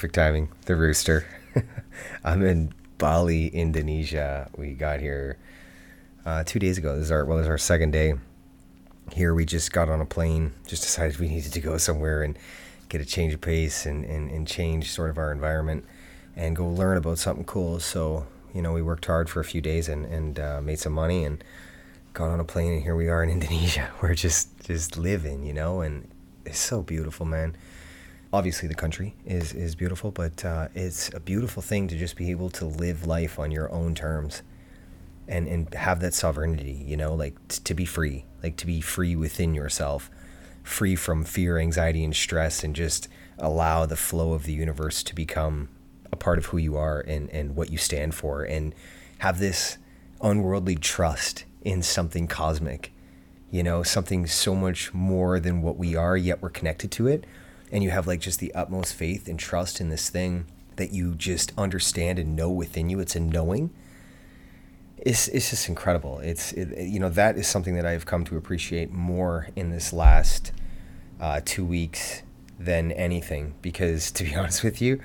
Perfect 0.00 0.14
timing. 0.14 0.48
The 0.64 0.76
rooster. 0.76 1.26
I'm 2.24 2.42
in 2.42 2.72
Bali, 2.96 3.48
Indonesia. 3.48 4.48
We 4.56 4.72
got 4.72 4.98
here 5.00 5.36
uh, 6.24 6.42
two 6.42 6.58
days 6.58 6.78
ago. 6.78 6.96
This 6.96 7.04
is 7.04 7.10
our 7.10 7.26
well, 7.26 7.36
this 7.36 7.44
is 7.44 7.50
our 7.50 7.58
second 7.58 7.90
day 7.90 8.14
here. 9.12 9.34
We 9.34 9.44
just 9.44 9.72
got 9.72 9.90
on 9.90 10.00
a 10.00 10.06
plane. 10.06 10.52
Just 10.66 10.84
decided 10.84 11.18
we 11.18 11.28
needed 11.28 11.52
to 11.52 11.60
go 11.60 11.76
somewhere 11.76 12.22
and 12.22 12.38
get 12.88 13.02
a 13.02 13.04
change 13.04 13.34
of 13.34 13.42
pace 13.42 13.84
and, 13.84 14.06
and, 14.06 14.30
and 14.30 14.48
change 14.48 14.90
sort 14.90 15.10
of 15.10 15.18
our 15.18 15.30
environment 15.32 15.84
and 16.34 16.56
go 16.56 16.66
learn 16.66 16.96
about 16.96 17.18
something 17.18 17.44
cool. 17.44 17.78
So 17.78 18.26
you 18.54 18.62
know, 18.62 18.72
we 18.72 18.80
worked 18.80 19.04
hard 19.04 19.28
for 19.28 19.40
a 19.40 19.44
few 19.44 19.60
days 19.60 19.86
and 19.86 20.06
and 20.06 20.40
uh, 20.40 20.62
made 20.62 20.78
some 20.78 20.94
money 20.94 21.26
and 21.26 21.44
got 22.14 22.30
on 22.30 22.40
a 22.40 22.44
plane 22.44 22.72
and 22.72 22.82
here 22.82 22.96
we 22.96 23.10
are 23.10 23.22
in 23.22 23.28
Indonesia. 23.38 23.90
We're 24.00 24.14
just 24.14 24.64
just 24.64 24.96
living, 24.96 25.44
you 25.44 25.52
know, 25.52 25.82
and 25.82 26.08
it's 26.46 26.58
so 26.58 26.80
beautiful, 26.80 27.26
man. 27.26 27.54
Obviously, 28.32 28.68
the 28.68 28.74
country 28.76 29.14
is 29.26 29.52
is 29.52 29.74
beautiful, 29.74 30.12
but 30.12 30.44
uh, 30.44 30.68
it's 30.72 31.12
a 31.14 31.18
beautiful 31.18 31.62
thing 31.62 31.88
to 31.88 31.96
just 31.96 32.14
be 32.14 32.30
able 32.30 32.48
to 32.50 32.64
live 32.64 33.04
life 33.04 33.40
on 33.40 33.50
your 33.50 33.70
own 33.72 33.92
terms, 33.92 34.42
and 35.26 35.48
and 35.48 35.74
have 35.74 35.98
that 36.00 36.14
sovereignty, 36.14 36.84
you 36.86 36.96
know, 36.96 37.12
like 37.12 37.34
t- 37.48 37.60
to 37.64 37.74
be 37.74 37.84
free, 37.84 38.24
like 38.40 38.56
to 38.58 38.66
be 38.66 38.80
free 38.80 39.16
within 39.16 39.52
yourself, 39.52 40.10
free 40.62 40.94
from 40.94 41.24
fear, 41.24 41.58
anxiety, 41.58 42.04
and 42.04 42.14
stress, 42.14 42.62
and 42.62 42.76
just 42.76 43.08
allow 43.36 43.84
the 43.84 43.96
flow 43.96 44.32
of 44.32 44.44
the 44.44 44.52
universe 44.52 45.02
to 45.02 45.14
become 45.14 45.68
a 46.12 46.16
part 46.16 46.38
of 46.38 46.46
who 46.46 46.58
you 46.58 46.76
are 46.76 47.00
and 47.00 47.28
and 47.30 47.56
what 47.56 47.70
you 47.70 47.78
stand 47.78 48.14
for, 48.14 48.44
and 48.44 48.72
have 49.18 49.40
this 49.40 49.76
unworldly 50.22 50.76
trust 50.76 51.46
in 51.62 51.82
something 51.82 52.28
cosmic, 52.28 52.92
you 53.50 53.64
know, 53.64 53.82
something 53.82 54.24
so 54.28 54.54
much 54.54 54.94
more 54.94 55.40
than 55.40 55.62
what 55.62 55.76
we 55.76 55.96
are, 55.96 56.16
yet 56.16 56.40
we're 56.40 56.48
connected 56.48 56.92
to 56.92 57.08
it. 57.08 57.24
And 57.70 57.82
you 57.84 57.90
have 57.90 58.06
like 58.06 58.20
just 58.20 58.40
the 58.40 58.54
utmost 58.54 58.94
faith 58.94 59.28
and 59.28 59.38
trust 59.38 59.80
in 59.80 59.88
this 59.88 60.10
thing 60.10 60.46
that 60.76 60.92
you 60.92 61.14
just 61.14 61.52
understand 61.58 62.18
and 62.18 62.34
know 62.34 62.50
within 62.50 62.90
you. 62.90 63.00
It's 63.00 63.14
a 63.14 63.20
knowing. 63.20 63.70
It's, 64.96 65.28
it's 65.28 65.50
just 65.50 65.68
incredible. 65.68 66.18
It's, 66.20 66.52
it, 66.52 66.86
you 66.86 66.98
know, 66.98 67.08
that 67.10 67.36
is 67.36 67.46
something 67.46 67.74
that 67.74 67.86
I've 67.86 68.06
come 68.06 68.24
to 68.24 68.36
appreciate 68.36 68.90
more 68.90 69.48
in 69.56 69.70
this 69.70 69.92
last 69.92 70.52
uh, 71.20 71.40
two 71.44 71.64
weeks 71.64 72.22
than 72.58 72.92
anything. 72.92 73.54
Because 73.62 74.10
to 74.12 74.24
be 74.24 74.34
honest 74.34 74.62
with 74.64 74.82
you, 74.82 75.00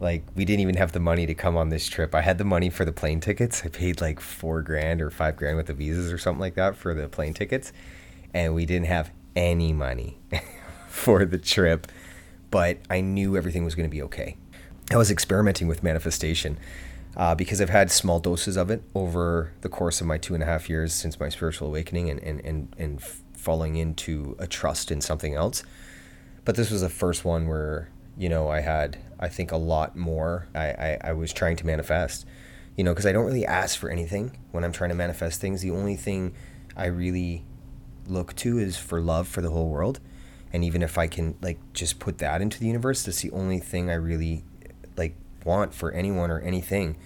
like 0.00 0.24
we 0.34 0.44
didn't 0.46 0.60
even 0.60 0.76
have 0.76 0.92
the 0.92 1.00
money 1.00 1.26
to 1.26 1.34
come 1.34 1.56
on 1.56 1.68
this 1.68 1.86
trip. 1.86 2.14
I 2.14 2.22
had 2.22 2.38
the 2.38 2.44
money 2.44 2.70
for 2.70 2.84
the 2.84 2.92
plane 2.92 3.20
tickets. 3.20 3.62
I 3.64 3.68
paid 3.68 4.00
like 4.00 4.18
four 4.18 4.62
grand 4.62 5.02
or 5.02 5.10
five 5.10 5.36
grand 5.36 5.58
with 5.58 5.66
the 5.66 5.74
visas 5.74 6.10
or 6.10 6.18
something 6.18 6.40
like 6.40 6.54
that 6.54 6.74
for 6.74 6.94
the 6.94 7.06
plane 7.08 7.34
tickets, 7.34 7.72
and 8.32 8.54
we 8.54 8.64
didn't 8.64 8.86
have 8.86 9.10
any 9.36 9.72
money 9.72 10.18
for 11.00 11.24
the 11.24 11.38
trip. 11.38 11.86
But 12.50 12.78
I 12.88 13.00
knew 13.00 13.36
everything 13.36 13.64
was 13.64 13.74
going 13.74 13.88
to 13.88 13.94
be 13.94 14.02
okay. 14.02 14.36
I 14.90 14.96
was 14.96 15.10
experimenting 15.10 15.68
with 15.68 15.82
manifestation 15.82 16.58
uh, 17.16 17.34
because 17.34 17.60
I've 17.60 17.70
had 17.70 17.90
small 17.90 18.18
doses 18.18 18.56
of 18.56 18.70
it 18.70 18.82
over 18.94 19.52
the 19.60 19.68
course 19.68 20.00
of 20.00 20.06
my 20.06 20.18
two 20.18 20.34
and 20.34 20.42
a 20.42 20.46
half 20.46 20.68
years 20.68 20.92
since 20.92 21.20
my 21.20 21.28
spiritual 21.28 21.68
awakening 21.68 22.10
and 22.10 22.20
and 22.20 22.40
and, 22.44 22.74
and 22.76 23.00
falling 23.00 23.76
into 23.76 24.36
a 24.38 24.46
trust 24.46 24.90
in 24.90 25.00
something 25.00 25.34
else. 25.34 25.62
But 26.44 26.56
this 26.56 26.70
was 26.70 26.80
the 26.80 26.88
first 26.88 27.24
one 27.24 27.46
where 27.46 27.88
you 28.20 28.28
know, 28.28 28.48
I 28.48 28.60
had, 28.60 28.98
I 29.18 29.28
think, 29.28 29.50
a 29.50 29.56
lot 29.56 29.96
more. 29.96 30.46
I, 30.54 30.66
I, 30.66 30.98
I 31.04 31.12
was 31.14 31.32
trying 31.32 31.56
to 31.56 31.66
manifest, 31.66 32.26
you 32.76 32.84
know, 32.84 32.92
because 32.92 33.06
I 33.06 33.12
don't 33.12 33.24
really 33.24 33.46
ask 33.46 33.78
for 33.78 33.88
anything 33.88 34.36
when 34.50 34.62
I'm 34.62 34.72
trying 34.72 34.90
to 34.90 34.94
manifest 34.94 35.40
things. 35.40 35.62
The 35.62 35.70
only 35.70 35.96
thing 35.96 36.34
I 36.76 36.86
really 36.86 37.46
look 38.06 38.36
to 38.36 38.58
is 38.58 38.76
for 38.76 39.00
love 39.00 39.26
for 39.26 39.40
the 39.40 39.48
whole 39.48 39.70
world. 39.70 40.00
And 40.52 40.64
even 40.64 40.82
if 40.82 40.98
I 40.98 41.06
can, 41.06 41.36
like, 41.40 41.58
just 41.72 41.98
put 41.98 42.18
that 42.18 42.42
into 42.42 42.58
the 42.58 42.66
universe, 42.66 43.02
that's 43.04 43.22
the 43.22 43.30
only 43.30 43.58
thing 43.58 43.90
I 43.90 43.94
really, 43.94 44.44
like, 44.96 45.14
want 45.44 45.74
for 45.74 45.92
anyone 45.92 46.30
or 46.30 46.40
anything. 46.40 46.96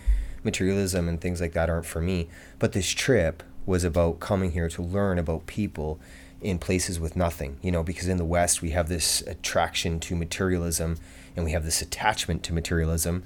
Materialism 0.43 1.09
and 1.09 1.21
things 1.21 1.41
like 1.41 1.53
that 1.53 1.69
aren't 1.71 1.87
for 1.87 2.01
me. 2.01 2.29
But 2.59 2.73
this 2.73 2.89
trip 2.89 3.43
was 3.67 3.85
about 3.85 4.21
coming 4.21 4.53
here 4.53 4.69
to 4.69 4.83
learn 4.83 5.19
about 5.19 5.47
people 5.47 6.01
in 6.41 6.59
places 6.59 7.01
with 7.01 7.17
nothing, 7.17 7.57
you 7.63 7.73
know, 7.73 7.83
because 7.83 8.07
in 8.07 8.19
the 8.19 8.25
West 8.25 8.61
we 8.61 8.71
have 8.71 8.89
this 8.89 9.23
attraction 9.23 9.99
to 9.99 10.15
materialism 10.15 10.99
and 11.35 11.45
we 11.45 11.53
have 11.53 11.65
this 11.65 11.81
attachment 11.81 12.43
to 12.43 12.53
materialism 12.53 13.25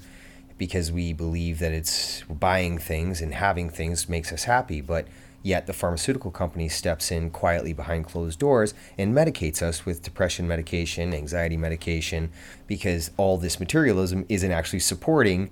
because 0.57 0.91
we 0.91 1.11
believe 1.11 1.59
that 1.59 1.73
it's 1.73 2.23
buying 2.23 2.77
things 2.77 3.21
and 3.21 3.33
having 3.33 3.69
things 3.69 4.07
makes 4.07 4.31
us 4.31 4.45
happy. 4.45 4.79
But 4.79 5.07
yet 5.43 5.67
the 5.67 5.73
pharmaceutical 5.73 6.31
company 6.31 6.69
steps 6.69 7.11
in 7.11 7.29
quietly 7.29 7.73
behind 7.73 8.05
closed 8.05 8.39
doors 8.39 8.73
and 8.97 9.15
medicates 9.15 9.61
us 9.61 9.85
with 9.85 10.01
depression 10.01 10.47
medication, 10.47 11.13
anxiety 11.13 11.57
medication, 11.57 12.31
because 12.67 13.11
all 13.17 13.37
this 13.37 13.59
materialism 13.59 14.25
isn't 14.29 14.51
actually 14.51 14.79
supporting 14.79 15.49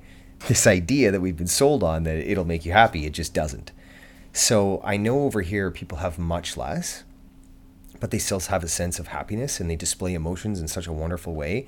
this 0.47 0.67
idea 0.67 1.11
that 1.11 1.21
we've 1.21 1.37
been 1.37 1.47
sold 1.47 1.83
on 1.83 2.03
that 2.03 2.17
it'll 2.17 2.45
make 2.45 2.65
you 2.65 2.71
happy. 2.71 3.05
It 3.05 3.13
just 3.13 3.33
doesn't. 3.33 3.71
So 4.33 4.81
I 4.83 4.97
know 4.97 5.23
over 5.23 5.41
here 5.41 5.71
people 5.71 5.99
have 5.99 6.19
much 6.19 6.57
less 6.57 7.03
but 7.99 8.11
they 8.11 8.17
still 8.17 8.39
have 8.39 8.63
a 8.63 8.67
sense 8.67 8.99
of 8.99 9.07
happiness 9.07 9.59
and 9.59 9.69
they 9.69 9.75
display 9.75 10.13
emotions 10.13 10.59
in 10.59 10.67
such 10.67 10.87
a 10.87 10.93
wonderful 10.93 11.33
way 11.33 11.67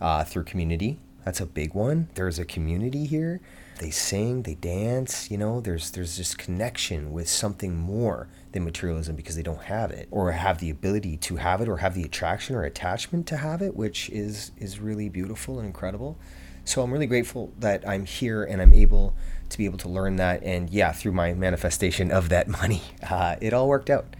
uh, 0.00 0.24
through 0.24 0.44
community. 0.44 0.98
That's 1.24 1.40
a 1.40 1.46
big 1.46 1.74
one. 1.74 2.08
There's 2.14 2.38
a 2.38 2.44
community 2.44 3.04
here. 3.04 3.40
They 3.80 3.90
sing, 3.90 4.42
they 4.42 4.54
dance. 4.54 5.30
You 5.30 5.38
know, 5.38 5.60
there's 5.60 5.90
there's 5.90 6.16
this 6.16 6.34
connection 6.34 7.12
with 7.12 7.28
something 7.28 7.76
more 7.76 8.28
than 8.52 8.64
materialism 8.64 9.14
because 9.14 9.36
they 9.36 9.42
don't 9.42 9.62
have 9.64 9.90
it, 9.90 10.08
or 10.10 10.32
have 10.32 10.58
the 10.58 10.70
ability 10.70 11.16
to 11.18 11.36
have 11.36 11.60
it, 11.60 11.68
or 11.68 11.78
have 11.78 11.94
the 11.94 12.02
attraction 12.02 12.56
or 12.56 12.64
attachment 12.64 13.26
to 13.28 13.36
have 13.36 13.62
it, 13.62 13.76
which 13.76 14.10
is 14.10 14.52
is 14.58 14.80
really 14.80 15.08
beautiful 15.08 15.58
and 15.58 15.66
incredible. 15.66 16.18
So 16.64 16.82
I'm 16.82 16.92
really 16.92 17.06
grateful 17.06 17.52
that 17.60 17.86
I'm 17.88 18.04
here 18.04 18.44
and 18.44 18.60
I'm 18.60 18.74
able 18.74 19.14
to 19.48 19.56
be 19.56 19.64
able 19.64 19.78
to 19.78 19.88
learn 19.88 20.16
that. 20.16 20.42
And 20.42 20.68
yeah, 20.68 20.92
through 20.92 21.12
my 21.12 21.32
manifestation 21.32 22.10
of 22.10 22.28
that 22.28 22.46
money, 22.60 22.82
uh, 23.08 23.36
it 23.40 23.52
all 23.52 23.68
worked 23.68 23.90
out 23.90 24.16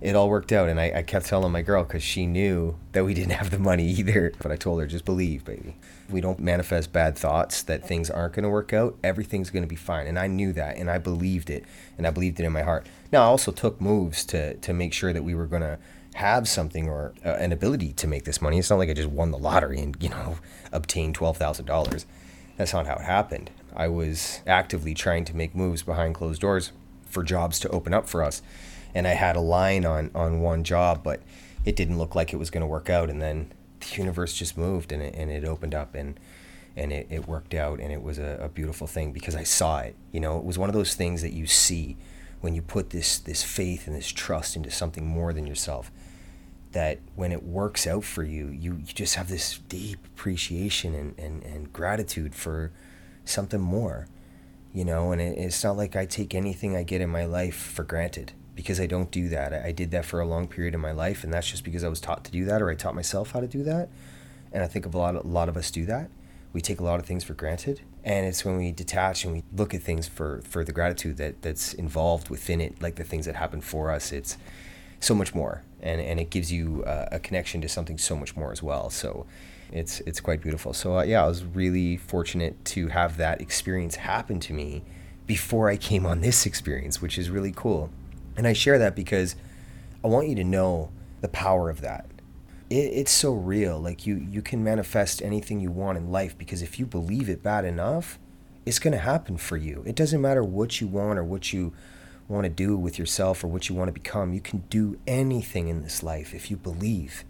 it 0.00 0.14
all 0.14 0.28
worked 0.28 0.52
out. 0.52 0.68
And 0.68 0.80
I, 0.80 0.92
I 0.96 1.02
kept 1.02 1.26
telling 1.26 1.52
my 1.52 1.62
girl 1.62 1.82
because 1.82 2.02
she 2.02 2.26
knew 2.26 2.76
that 2.92 3.04
we 3.04 3.14
didn't 3.14 3.32
have 3.32 3.50
the 3.50 3.58
money 3.58 3.86
either. 3.98 4.32
But 4.40 4.52
I 4.52 4.56
told 4.56 4.80
her, 4.80 4.86
just 4.86 5.04
believe, 5.04 5.44
baby. 5.44 5.76
We 6.08 6.20
don't 6.20 6.40
manifest 6.40 6.92
bad 6.92 7.18
thoughts 7.18 7.62
that 7.64 7.86
things 7.86 8.08
aren't 8.08 8.34
going 8.34 8.44
to 8.44 8.48
work 8.48 8.72
out. 8.72 8.96
Everything's 9.04 9.50
going 9.50 9.62
to 9.62 9.68
be 9.68 9.76
fine. 9.76 10.06
And 10.06 10.18
I 10.18 10.26
knew 10.26 10.52
that, 10.54 10.76
and 10.76 10.90
I 10.90 10.98
believed 10.98 11.50
it, 11.50 11.64
and 11.98 12.06
I 12.06 12.10
believed 12.10 12.40
it 12.40 12.44
in 12.44 12.52
my 12.52 12.62
heart. 12.62 12.86
Now 13.12 13.22
I 13.22 13.26
also 13.26 13.52
took 13.52 13.80
moves 13.80 14.24
to 14.26 14.54
to 14.54 14.72
make 14.72 14.92
sure 14.92 15.12
that 15.12 15.24
we 15.24 15.34
were 15.34 15.46
going 15.46 15.62
to 15.62 15.78
have 16.14 16.48
something 16.48 16.88
or 16.88 17.12
uh, 17.24 17.30
an 17.30 17.52
ability 17.52 17.92
to 17.92 18.06
make 18.06 18.24
this 18.24 18.40
money. 18.40 18.58
It's 18.58 18.70
not 18.70 18.78
like 18.78 18.88
I 18.88 18.94
just 18.94 19.10
won 19.10 19.30
the 19.30 19.38
lottery 19.38 19.80
and 19.80 19.96
you 20.00 20.08
know 20.08 20.38
obtained 20.72 21.14
twelve 21.14 21.36
thousand 21.36 21.66
dollars. 21.66 22.06
That's 22.56 22.72
not 22.72 22.86
how 22.86 22.94
it 22.94 23.02
happened. 23.02 23.50
I 23.76 23.88
was 23.88 24.40
actively 24.46 24.94
trying 24.94 25.24
to 25.26 25.36
make 25.36 25.54
moves 25.54 25.82
behind 25.82 26.14
closed 26.14 26.40
doors 26.40 26.72
for 27.06 27.22
jobs 27.22 27.60
to 27.60 27.68
open 27.68 27.94
up 27.94 28.08
for 28.08 28.22
us 28.22 28.42
and 28.98 29.06
I 29.06 29.12
had 29.12 29.36
a 29.36 29.40
line 29.40 29.86
on 29.86 30.10
on 30.12 30.40
one 30.40 30.64
job, 30.64 31.04
but 31.04 31.22
it 31.64 31.76
didn't 31.76 31.98
look 31.98 32.16
like 32.16 32.32
it 32.32 32.36
was 32.36 32.50
going 32.50 32.62
to 32.62 32.66
work 32.66 32.90
out. 32.90 33.08
And 33.08 33.22
then 33.22 33.52
the 33.78 33.96
universe 33.96 34.34
just 34.34 34.58
moved 34.58 34.90
and 34.90 35.00
it, 35.00 35.14
and 35.14 35.30
it 35.30 35.44
opened 35.44 35.72
up 35.72 35.94
and 35.94 36.18
and 36.76 36.92
it, 36.92 37.06
it 37.08 37.28
worked 37.28 37.54
out 37.54 37.78
and 37.78 37.92
it 37.92 38.02
was 38.02 38.18
a, 38.18 38.38
a 38.42 38.48
beautiful 38.48 38.88
thing 38.88 39.12
because 39.12 39.36
I 39.36 39.44
saw 39.44 39.78
it. 39.78 39.94
You 40.10 40.18
know, 40.18 40.36
it 40.36 40.44
was 40.44 40.58
one 40.58 40.68
of 40.68 40.74
those 40.74 40.96
things 40.96 41.22
that 41.22 41.32
you 41.32 41.46
see 41.46 41.96
when 42.40 42.54
you 42.54 42.62
put 42.62 42.90
this 42.90 43.18
this 43.18 43.44
faith 43.44 43.86
and 43.86 43.94
this 43.94 44.08
trust 44.08 44.56
into 44.56 44.70
something 44.70 45.06
more 45.06 45.32
than 45.32 45.46
yourself. 45.46 45.92
That 46.72 46.98
when 47.14 47.30
it 47.30 47.44
works 47.44 47.86
out 47.86 48.02
for 48.02 48.24
you, 48.24 48.48
you, 48.48 48.74
you 48.74 48.94
just 48.94 49.14
have 49.14 49.28
this 49.28 49.58
deep 49.68 50.04
appreciation 50.06 50.94
and, 50.94 51.18
and, 51.18 51.42
and 51.44 51.72
gratitude 51.72 52.34
for 52.34 52.72
something 53.24 53.60
more. 53.60 54.08
You 54.74 54.84
know, 54.84 55.12
and 55.12 55.20
it, 55.20 55.38
it's 55.38 55.62
not 55.62 55.76
like 55.76 55.94
I 55.94 56.04
take 56.04 56.34
anything 56.34 56.76
I 56.76 56.82
get 56.82 57.00
in 57.00 57.10
my 57.10 57.26
life 57.26 57.56
for 57.56 57.84
granted 57.84 58.32
because 58.58 58.80
I 58.80 58.86
don't 58.86 59.12
do 59.12 59.28
that. 59.28 59.52
I, 59.52 59.70
did 59.70 59.92
that 59.92 60.04
for 60.04 60.18
a 60.18 60.26
long 60.26 60.48
period 60.48 60.74
in 60.74 60.80
my 60.80 60.90
life, 60.90 61.22
and 61.22 61.32
that's 61.32 61.48
just 61.48 61.62
because 61.62 61.84
I 61.84 61.88
was 61.88 62.00
taught 62.00 62.24
to 62.24 62.32
do 62.32 62.44
that, 62.46 62.60
or 62.60 62.68
I 62.68 62.74
taught 62.74 62.96
myself 62.96 63.30
how 63.30 63.38
to 63.38 63.46
do 63.46 63.62
that. 63.62 63.88
And 64.50 64.64
I 64.64 64.66
think 64.66 64.84
a 64.84 64.88
lot, 64.88 65.14
a 65.14 65.24
lot 65.24 65.48
of 65.48 65.56
us 65.56 65.70
do 65.70 65.86
that. 65.86 66.10
We 66.52 66.60
take 66.60 66.80
a 66.80 66.82
lot 66.82 66.98
of 66.98 67.06
things 67.06 67.22
for 67.22 67.34
granted, 67.34 67.82
and 68.02 68.26
it's 68.26 68.44
when 68.44 68.56
we 68.56 68.72
detach 68.72 69.24
and 69.24 69.32
we 69.32 69.44
look 69.54 69.74
at 69.74 69.82
things 69.82 70.08
for 70.08 70.42
for 70.42 70.64
the 70.64 70.72
gratitude 70.72 71.18
that 71.18 71.40
that's 71.40 71.72
involved 71.72 72.30
within 72.30 72.60
it, 72.60 72.82
like 72.82 72.96
the 72.96 73.04
things 73.04 73.26
that 73.26 73.36
happen 73.36 73.60
for 73.60 73.92
us. 73.92 74.10
It's 74.10 74.36
so 74.98 75.14
much 75.14 75.36
more, 75.36 75.62
and 75.80 76.00
and 76.00 76.18
it 76.18 76.28
gives 76.28 76.50
you 76.50 76.82
uh, 76.82 77.10
a 77.12 77.20
connection 77.20 77.60
to 77.60 77.68
something 77.68 77.96
so 77.96 78.16
much 78.16 78.34
more 78.34 78.50
as 78.50 78.60
well. 78.60 78.90
So. 78.90 79.24
It's, 79.70 80.00
it's 80.06 80.18
quite 80.18 80.40
beautiful. 80.40 80.72
So, 80.72 80.96
uh, 80.96 81.02
yeah, 81.02 81.22
I 81.22 81.28
was 81.28 81.44
really 81.44 81.98
fortunate 81.98 82.64
to 82.72 82.88
have 82.88 83.18
that 83.18 83.42
experience 83.42 83.96
happen 83.96 84.40
to 84.40 84.54
me 84.54 84.82
before 85.26 85.68
I 85.68 85.76
came 85.76 86.06
on 86.06 86.22
this 86.22 86.46
experience, 86.46 87.02
which 87.02 87.18
is 87.18 87.28
really 87.28 87.52
cool. 87.54 87.90
And 88.38 88.46
I 88.46 88.52
share 88.52 88.78
that 88.78 88.94
because 88.94 89.34
I 90.02 90.06
want 90.06 90.28
you 90.28 90.36
to 90.36 90.44
know 90.44 90.90
the 91.20 91.28
power 91.28 91.68
of 91.68 91.80
that. 91.80 92.06
It, 92.70 92.76
it's 92.76 93.10
so 93.10 93.32
real. 93.32 93.80
Like 93.80 94.06
you, 94.06 94.14
you 94.14 94.42
can 94.42 94.62
manifest 94.62 95.20
anything 95.20 95.60
you 95.60 95.72
want 95.72 95.98
in 95.98 96.12
life 96.12 96.38
because 96.38 96.62
if 96.62 96.78
you 96.78 96.86
believe 96.86 97.28
it 97.28 97.42
bad 97.42 97.64
enough, 97.64 98.18
it's 98.64 98.78
going 98.78 98.92
to 98.92 98.98
happen 98.98 99.38
for 99.38 99.56
you. 99.56 99.82
It 99.84 99.96
doesn't 99.96 100.20
matter 100.20 100.44
what 100.44 100.80
you 100.80 100.86
want 100.86 101.18
or 101.18 101.24
what 101.24 101.52
you 101.52 101.72
want 102.28 102.44
to 102.44 102.50
do 102.50 102.76
with 102.76 102.96
yourself 102.96 103.42
or 103.42 103.48
what 103.48 103.68
you 103.68 103.74
want 103.74 103.88
to 103.88 103.92
become. 103.92 104.32
You 104.32 104.40
can 104.40 104.58
do 104.70 104.98
anything 105.06 105.66
in 105.66 105.82
this 105.82 106.02
life 106.04 106.32
if 106.32 106.48
you 106.48 106.56
believe. 106.56 107.24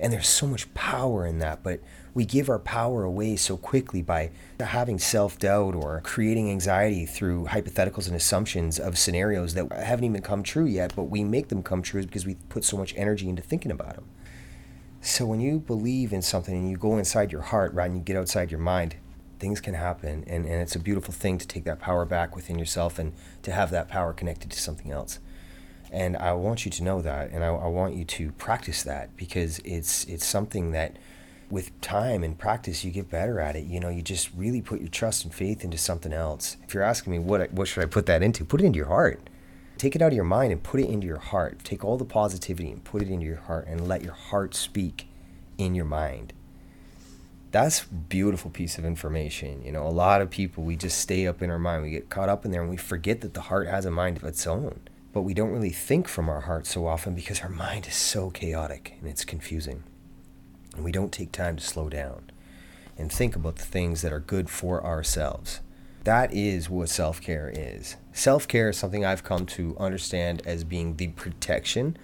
And 0.00 0.12
there's 0.12 0.28
so 0.28 0.46
much 0.46 0.72
power 0.74 1.26
in 1.26 1.38
that, 1.40 1.62
but 1.62 1.80
we 2.14 2.24
give 2.24 2.48
our 2.48 2.58
power 2.58 3.04
away 3.04 3.36
so 3.36 3.56
quickly 3.56 4.02
by 4.02 4.30
having 4.60 4.98
self 4.98 5.38
doubt 5.38 5.74
or 5.74 6.00
creating 6.04 6.50
anxiety 6.50 7.06
through 7.06 7.46
hypotheticals 7.46 8.06
and 8.06 8.16
assumptions 8.16 8.78
of 8.78 8.98
scenarios 8.98 9.54
that 9.54 9.72
haven't 9.72 10.04
even 10.04 10.22
come 10.22 10.42
true 10.42 10.66
yet, 10.66 10.92
but 10.94 11.04
we 11.04 11.24
make 11.24 11.48
them 11.48 11.62
come 11.62 11.82
true 11.82 12.02
because 12.02 12.26
we 12.26 12.36
put 12.48 12.64
so 12.64 12.76
much 12.76 12.94
energy 12.96 13.28
into 13.28 13.42
thinking 13.42 13.70
about 13.70 13.94
them. 13.94 14.04
So 15.00 15.26
when 15.26 15.40
you 15.40 15.60
believe 15.60 16.12
in 16.12 16.22
something 16.22 16.54
and 16.54 16.70
you 16.70 16.76
go 16.76 16.98
inside 16.98 17.30
your 17.30 17.42
heart 17.42 17.72
rather 17.72 17.88
than 17.88 17.98
you 17.98 18.04
get 18.04 18.16
outside 18.16 18.50
your 18.50 18.60
mind, 18.60 18.96
things 19.38 19.60
can 19.60 19.74
happen. 19.74 20.24
And, 20.26 20.44
and 20.44 20.60
it's 20.60 20.74
a 20.74 20.80
beautiful 20.80 21.14
thing 21.14 21.38
to 21.38 21.46
take 21.46 21.64
that 21.64 21.78
power 21.78 22.04
back 22.04 22.34
within 22.34 22.58
yourself 22.58 22.98
and 22.98 23.12
to 23.42 23.52
have 23.52 23.70
that 23.70 23.88
power 23.88 24.12
connected 24.12 24.50
to 24.50 24.60
something 24.60 24.90
else. 24.90 25.20
And 25.90 26.16
I 26.16 26.32
want 26.32 26.64
you 26.64 26.70
to 26.72 26.82
know 26.82 27.00
that, 27.02 27.30
and 27.30 27.42
I, 27.42 27.48
I 27.48 27.66
want 27.66 27.94
you 27.94 28.04
to 28.04 28.32
practice 28.32 28.82
that 28.82 29.16
because 29.16 29.58
it's 29.64 30.04
it's 30.04 30.26
something 30.26 30.72
that, 30.72 30.96
with 31.50 31.78
time 31.80 32.22
and 32.22 32.38
practice, 32.38 32.84
you 32.84 32.90
get 32.90 33.10
better 33.10 33.40
at 33.40 33.56
it. 33.56 33.64
You 33.64 33.80
know, 33.80 33.88
you 33.88 34.02
just 34.02 34.30
really 34.36 34.60
put 34.60 34.80
your 34.80 34.90
trust 34.90 35.24
and 35.24 35.32
faith 35.32 35.64
into 35.64 35.78
something 35.78 36.12
else. 36.12 36.58
If 36.64 36.74
you're 36.74 36.82
asking 36.82 37.12
me 37.12 37.18
what 37.18 37.52
what 37.52 37.68
should 37.68 37.82
I 37.82 37.86
put 37.86 38.06
that 38.06 38.22
into, 38.22 38.44
put 38.44 38.60
it 38.60 38.64
into 38.64 38.76
your 38.76 38.88
heart. 38.88 39.30
Take 39.78 39.94
it 39.94 40.02
out 40.02 40.08
of 40.08 40.14
your 40.14 40.24
mind 40.24 40.52
and 40.52 40.62
put 40.62 40.80
it 40.80 40.88
into 40.88 41.06
your 41.06 41.18
heart. 41.18 41.60
Take 41.62 41.84
all 41.84 41.96
the 41.96 42.04
positivity 42.04 42.70
and 42.70 42.82
put 42.82 43.00
it 43.00 43.08
into 43.08 43.24
your 43.24 43.36
heart, 43.36 43.66
and 43.68 43.86
let 43.88 44.02
your 44.02 44.12
heart 44.12 44.54
speak 44.54 45.06
in 45.56 45.74
your 45.74 45.84
mind 45.84 46.32
that's 47.50 47.84
beautiful 47.84 48.50
piece 48.50 48.78
of 48.78 48.84
information 48.84 49.62
you 49.64 49.72
know 49.72 49.86
a 49.86 49.88
lot 49.88 50.20
of 50.20 50.30
people 50.30 50.62
we 50.64 50.76
just 50.76 50.98
stay 50.98 51.26
up 51.26 51.40
in 51.42 51.50
our 51.50 51.58
mind 51.58 51.82
we 51.82 51.90
get 51.90 52.10
caught 52.10 52.28
up 52.28 52.44
in 52.44 52.50
there 52.50 52.60
and 52.60 52.70
we 52.70 52.76
forget 52.76 53.20
that 53.20 53.34
the 53.34 53.42
heart 53.42 53.66
has 53.66 53.84
a 53.84 53.90
mind 53.90 54.16
of 54.16 54.24
its 54.24 54.46
own 54.46 54.78
but 55.12 55.22
we 55.22 55.34
don't 55.34 55.50
really 55.50 55.70
think 55.70 56.06
from 56.08 56.28
our 56.28 56.42
heart 56.42 56.66
so 56.66 56.86
often 56.86 57.14
because 57.14 57.40
our 57.40 57.48
mind 57.48 57.86
is 57.86 57.94
so 57.94 58.30
chaotic 58.30 58.96
and 59.00 59.08
it's 59.08 59.24
confusing. 59.24 59.82
And 60.74 60.84
we 60.84 60.92
don't 60.92 61.12
take 61.12 61.32
time 61.32 61.56
to 61.56 61.64
slow 61.64 61.88
down 61.88 62.30
and 62.96 63.10
think 63.10 63.34
about 63.34 63.56
the 63.56 63.64
things 63.64 64.02
that 64.02 64.12
are 64.12 64.20
good 64.20 64.50
for 64.50 64.84
ourselves. 64.84 65.60
That 66.04 66.32
is 66.32 66.70
what 66.70 66.88
self-care 66.88 67.52
is. 67.54 67.96
Self-care 68.12 68.70
is 68.70 68.76
something 68.76 69.04
i've 69.04 69.24
come 69.24 69.46
to 69.46 69.76
understand 69.78 70.42
as 70.46 70.64
being 70.64 70.96
the 70.96 71.08
protection 71.08 71.96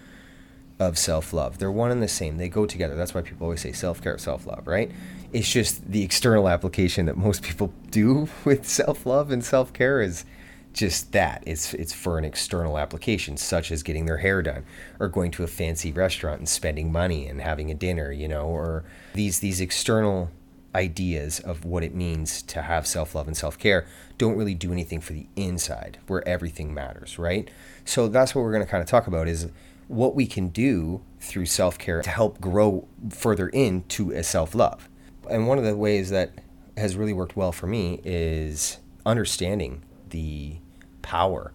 of 0.79 0.99
self-love. 0.99 1.59
They're 1.59 1.71
one 1.71 1.91
and 1.91 2.03
the 2.03 2.09
same. 2.09 2.37
They 2.37 2.49
go 2.49 2.67
together. 2.67 2.97
That's 2.97 3.15
why 3.15 3.23
people 3.23 3.45
always 3.45 3.61
say 3.61 3.73
self-care 3.73 4.19
self-love 4.19 4.67
right? 4.67 4.91
It's 5.33 5.51
just 5.51 5.91
the 5.91 6.03
external 6.03 6.49
application 6.49 7.07
that 7.07 7.17
most 7.17 7.43
people 7.43 7.73
do 7.91 8.29
with 8.45 8.67
self-love 8.69 9.31
and 9.31 9.45
self-care 9.45 10.01
is 10.01 10.25
just 10.75 11.13
that. 11.13 11.43
It's 11.47 11.73
it's 11.73 11.93
for 11.95 12.19
an 12.19 12.25
external 12.25 12.77
application 12.77 13.37
such 13.37 13.73
as 13.73 13.83
getting 13.83 14.05
their 14.05 14.19
hair 14.19 14.43
done 14.43 14.65
or 15.01 15.09
going 15.09 15.31
to 15.33 15.45
a 15.45 15.47
fancy 15.47 15.93
restaurant 15.93 16.41
and 16.41 16.49
spending 16.49 16.93
money 16.93 17.27
and 17.27 17.41
having 17.41 17.71
a 17.71 17.75
dinner 17.75 18.13
you 18.13 18.29
know 18.29 18.47
or 18.47 18.85
these 19.15 19.39
these 19.39 19.61
external 19.61 20.31
ideas 20.75 21.39
of 21.41 21.65
what 21.65 21.85
it 21.85 21.95
means 21.95 22.43
to 22.43 22.61
have 22.61 22.85
self-love 22.85 23.29
and 23.29 23.37
self-care 23.37 23.87
don't 24.19 24.37
really 24.37 24.55
do 24.55 24.73
anything 24.73 25.01
for 25.01 25.13
the 25.13 25.25
inside 25.37 25.99
where 26.09 26.27
everything 26.29 26.75
matters 26.75 27.19
right? 27.19 27.49
So 27.85 28.09
that's 28.09 28.35
what 28.35 28.43
we're 28.43 28.53
going 28.53 28.65
to 28.65 28.71
kind 28.71 28.83
of 28.83 28.89
talk 28.89 29.07
about 29.07 29.29
is 29.29 29.49
what 29.87 30.17
we 30.17 30.27
can 30.27 30.49
do 30.49 31.03
through 31.21 31.47
self-care 31.47 32.03
to 32.03 32.11
help 32.11 32.41
grow 32.41 32.89
further 33.11 33.49
into 33.49 34.11
a 34.11 34.23
self-love. 34.23 34.89
And 35.31 35.47
one 35.47 35.59
of 35.59 35.65
the 35.65 35.77
ways 35.77 36.11
that 36.11 36.33
has 36.77 36.97
really 36.97 37.13
worked 37.13 37.37
well 37.37 37.53
for 37.53 37.67
me 37.67 38.01
is 38.03 38.79
understanding 39.07 39.83
the 40.09 40.57
power 41.05 41.53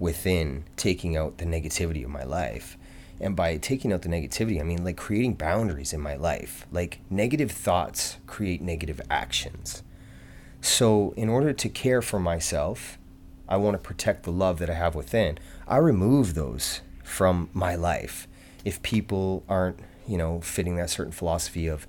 within 0.00 0.64
taking 0.76 1.16
out 1.16 1.38
the 1.38 1.44
negativity 1.44 2.04
of 2.04 2.10
my 2.10 2.24
life. 2.24 2.76
And 3.20 3.36
by 3.36 3.56
taking 3.56 3.92
out 3.92 4.02
the 4.02 4.08
negativity, 4.08 4.60
I 4.60 4.64
mean 4.64 4.84
like 4.84 4.96
creating 4.96 5.34
boundaries 5.34 5.92
in 5.92 6.00
my 6.00 6.16
life. 6.16 6.66
Like 6.72 7.00
negative 7.10 7.52
thoughts 7.52 8.16
create 8.26 8.62
negative 8.62 9.00
actions. 9.10 9.82
So, 10.60 11.14
in 11.16 11.28
order 11.28 11.52
to 11.52 11.68
care 11.68 12.02
for 12.02 12.18
myself, 12.18 12.98
I 13.48 13.56
want 13.56 13.74
to 13.74 13.78
protect 13.78 14.24
the 14.24 14.32
love 14.32 14.58
that 14.58 14.68
I 14.68 14.74
have 14.74 14.94
within. 14.94 15.38
I 15.66 15.76
remove 15.76 16.34
those 16.34 16.80
from 17.04 17.48
my 17.52 17.76
life. 17.76 18.26
If 18.64 18.82
people 18.82 19.44
aren't, 19.48 19.78
you 20.06 20.18
know, 20.18 20.40
fitting 20.40 20.76
that 20.76 20.90
certain 20.90 21.12
philosophy 21.12 21.68
of 21.68 21.86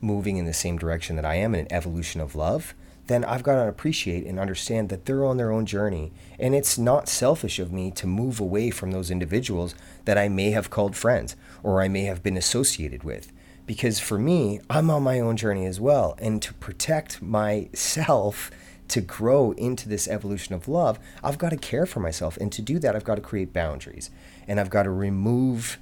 moving 0.00 0.38
in 0.38 0.46
the 0.46 0.54
same 0.54 0.78
direction 0.78 1.16
that 1.16 1.24
I 1.24 1.36
am 1.36 1.54
in 1.54 1.60
an 1.60 1.72
evolution 1.72 2.20
of 2.20 2.34
love, 2.34 2.74
then 3.06 3.24
I've 3.24 3.42
got 3.42 3.54
to 3.54 3.68
appreciate 3.68 4.26
and 4.26 4.38
understand 4.38 4.88
that 4.88 5.04
they're 5.04 5.24
on 5.24 5.36
their 5.36 5.52
own 5.52 5.66
journey. 5.66 6.12
And 6.38 6.54
it's 6.54 6.76
not 6.76 7.08
selfish 7.08 7.58
of 7.58 7.72
me 7.72 7.90
to 7.92 8.06
move 8.06 8.40
away 8.40 8.70
from 8.70 8.90
those 8.90 9.10
individuals 9.10 9.74
that 10.04 10.18
I 10.18 10.28
may 10.28 10.50
have 10.50 10.70
called 10.70 10.96
friends 10.96 11.36
or 11.62 11.80
I 11.80 11.88
may 11.88 12.02
have 12.02 12.22
been 12.22 12.36
associated 12.36 13.04
with. 13.04 13.32
Because 13.64 13.98
for 13.98 14.18
me, 14.18 14.60
I'm 14.70 14.90
on 14.90 15.02
my 15.02 15.20
own 15.20 15.36
journey 15.36 15.66
as 15.66 15.80
well. 15.80 16.16
And 16.18 16.40
to 16.42 16.54
protect 16.54 17.20
myself, 17.20 18.50
to 18.88 19.00
grow 19.00 19.52
into 19.52 19.88
this 19.88 20.06
evolution 20.06 20.54
of 20.54 20.68
love, 20.68 20.98
I've 21.22 21.38
got 21.38 21.50
to 21.50 21.56
care 21.56 21.86
for 21.86 22.00
myself. 22.00 22.36
And 22.36 22.52
to 22.52 22.62
do 22.62 22.78
that, 22.78 22.94
I've 22.94 23.04
got 23.04 23.16
to 23.16 23.20
create 23.20 23.52
boundaries. 23.52 24.10
And 24.46 24.60
I've 24.60 24.70
got 24.70 24.84
to 24.84 24.90
remove 24.90 25.78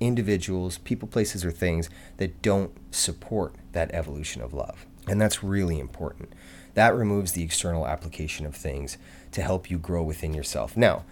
individuals, 0.00 0.78
people, 0.78 1.08
places, 1.08 1.44
or 1.44 1.50
things 1.50 1.88
that 2.18 2.42
don't 2.42 2.72
support 2.92 3.54
that 3.72 3.92
evolution 3.92 4.42
of 4.42 4.52
love. 4.52 4.86
And 5.08 5.20
that's 5.20 5.42
really 5.42 5.78
important. 5.78 6.32
That 6.74 6.94
removes 6.94 7.32
the 7.32 7.42
external 7.42 7.86
application 7.86 8.46
of 8.46 8.54
things 8.54 8.98
to 9.32 9.42
help 9.42 9.70
you 9.70 9.78
grow 9.78 10.02
within 10.02 10.34
yourself. 10.34 10.76
Now, 10.76 11.04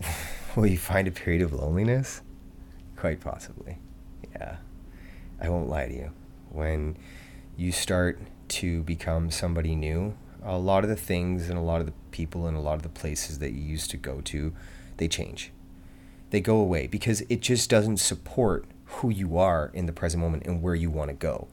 will 0.56 0.66
you 0.66 0.78
find 0.78 1.08
a 1.08 1.12
period 1.12 1.42
of 1.42 1.52
loneliness? 1.52 2.20
Quite 2.96 3.20
possibly. 3.20 3.78
Yeah. 4.34 4.56
I 5.40 5.48
won't 5.48 5.68
lie 5.68 5.86
to 5.86 5.94
you. 5.94 6.10
When 6.50 6.96
you 7.56 7.72
start 7.72 8.20
to 8.48 8.82
become 8.82 9.30
somebody 9.30 9.74
new, 9.74 10.14
a 10.44 10.58
lot 10.58 10.84
of 10.84 10.90
the 10.90 10.96
things 10.96 11.48
and 11.48 11.58
a 11.58 11.62
lot 11.62 11.80
of 11.80 11.86
the 11.86 11.94
people 12.10 12.46
and 12.46 12.56
a 12.56 12.60
lot 12.60 12.74
of 12.74 12.82
the 12.82 12.88
places 12.88 13.38
that 13.38 13.52
you 13.52 13.62
used 13.62 13.90
to 13.90 13.96
go 13.96 14.20
to, 14.22 14.52
they 14.96 15.08
change 15.08 15.52
they 16.32 16.40
go 16.40 16.56
away 16.56 16.86
because 16.86 17.20
it 17.28 17.40
just 17.40 17.70
doesn't 17.70 17.98
support 17.98 18.64
who 18.86 19.10
you 19.10 19.36
are 19.36 19.70
in 19.74 19.84
the 19.86 19.92
present 19.92 20.20
moment 20.20 20.44
and 20.46 20.62
where 20.62 20.74
you 20.74 20.90
want 20.90 21.08
to 21.08 21.14
go. 21.14 21.46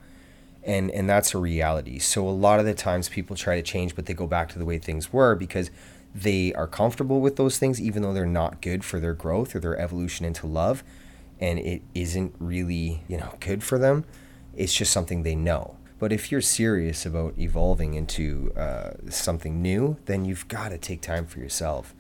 And 0.70 0.92
and 0.92 1.10
that's 1.10 1.34
a 1.34 1.40
reality. 1.40 1.98
So 1.98 2.28
a 2.28 2.30
lot 2.30 2.60
of 2.60 2.66
the 2.66 2.76
times 2.76 3.10
people 3.10 3.36
try 3.36 3.56
to 3.56 3.64
change 3.64 3.96
but 3.96 4.06
they 4.06 4.14
go 4.14 4.28
back 4.28 4.50
to 4.50 4.60
the 4.60 4.66
way 4.66 4.78
things 4.78 5.12
were 5.12 5.34
because 5.34 5.72
they 6.14 6.54
are 6.54 6.68
comfortable 6.68 7.22
with 7.22 7.36
those 7.38 7.58
things 7.58 7.82
even 7.82 8.04
though 8.04 8.14
they're 8.14 8.26
not 8.26 8.62
good 8.62 8.84
for 8.84 9.00
their 9.00 9.14
growth 9.14 9.56
or 9.56 9.60
their 9.60 9.78
evolution 9.80 10.26
into 10.26 10.46
love 10.46 10.84
and 11.40 11.58
it 11.58 11.82
isn't 11.94 12.36
really, 12.40 13.04
you 13.08 13.18
know, 13.18 13.34
good 13.40 13.64
for 13.64 13.80
them. 13.80 14.06
It's 14.56 14.74
just 14.74 14.92
something 14.92 15.24
they 15.24 15.36
know. 15.36 15.78
But 15.98 16.12
if 16.12 16.32
you're 16.32 16.42
serious 16.42 17.06
about 17.06 17.34
evolving 17.38 17.94
into 17.94 18.52
uh, 18.56 18.92
something 19.10 19.62
new, 19.62 19.98
then 20.06 20.26
you've 20.26 20.48
got 20.48 20.70
to 20.70 20.78
take 20.78 21.02
time 21.02 21.26
for 21.26 21.40
yourself 21.40 21.96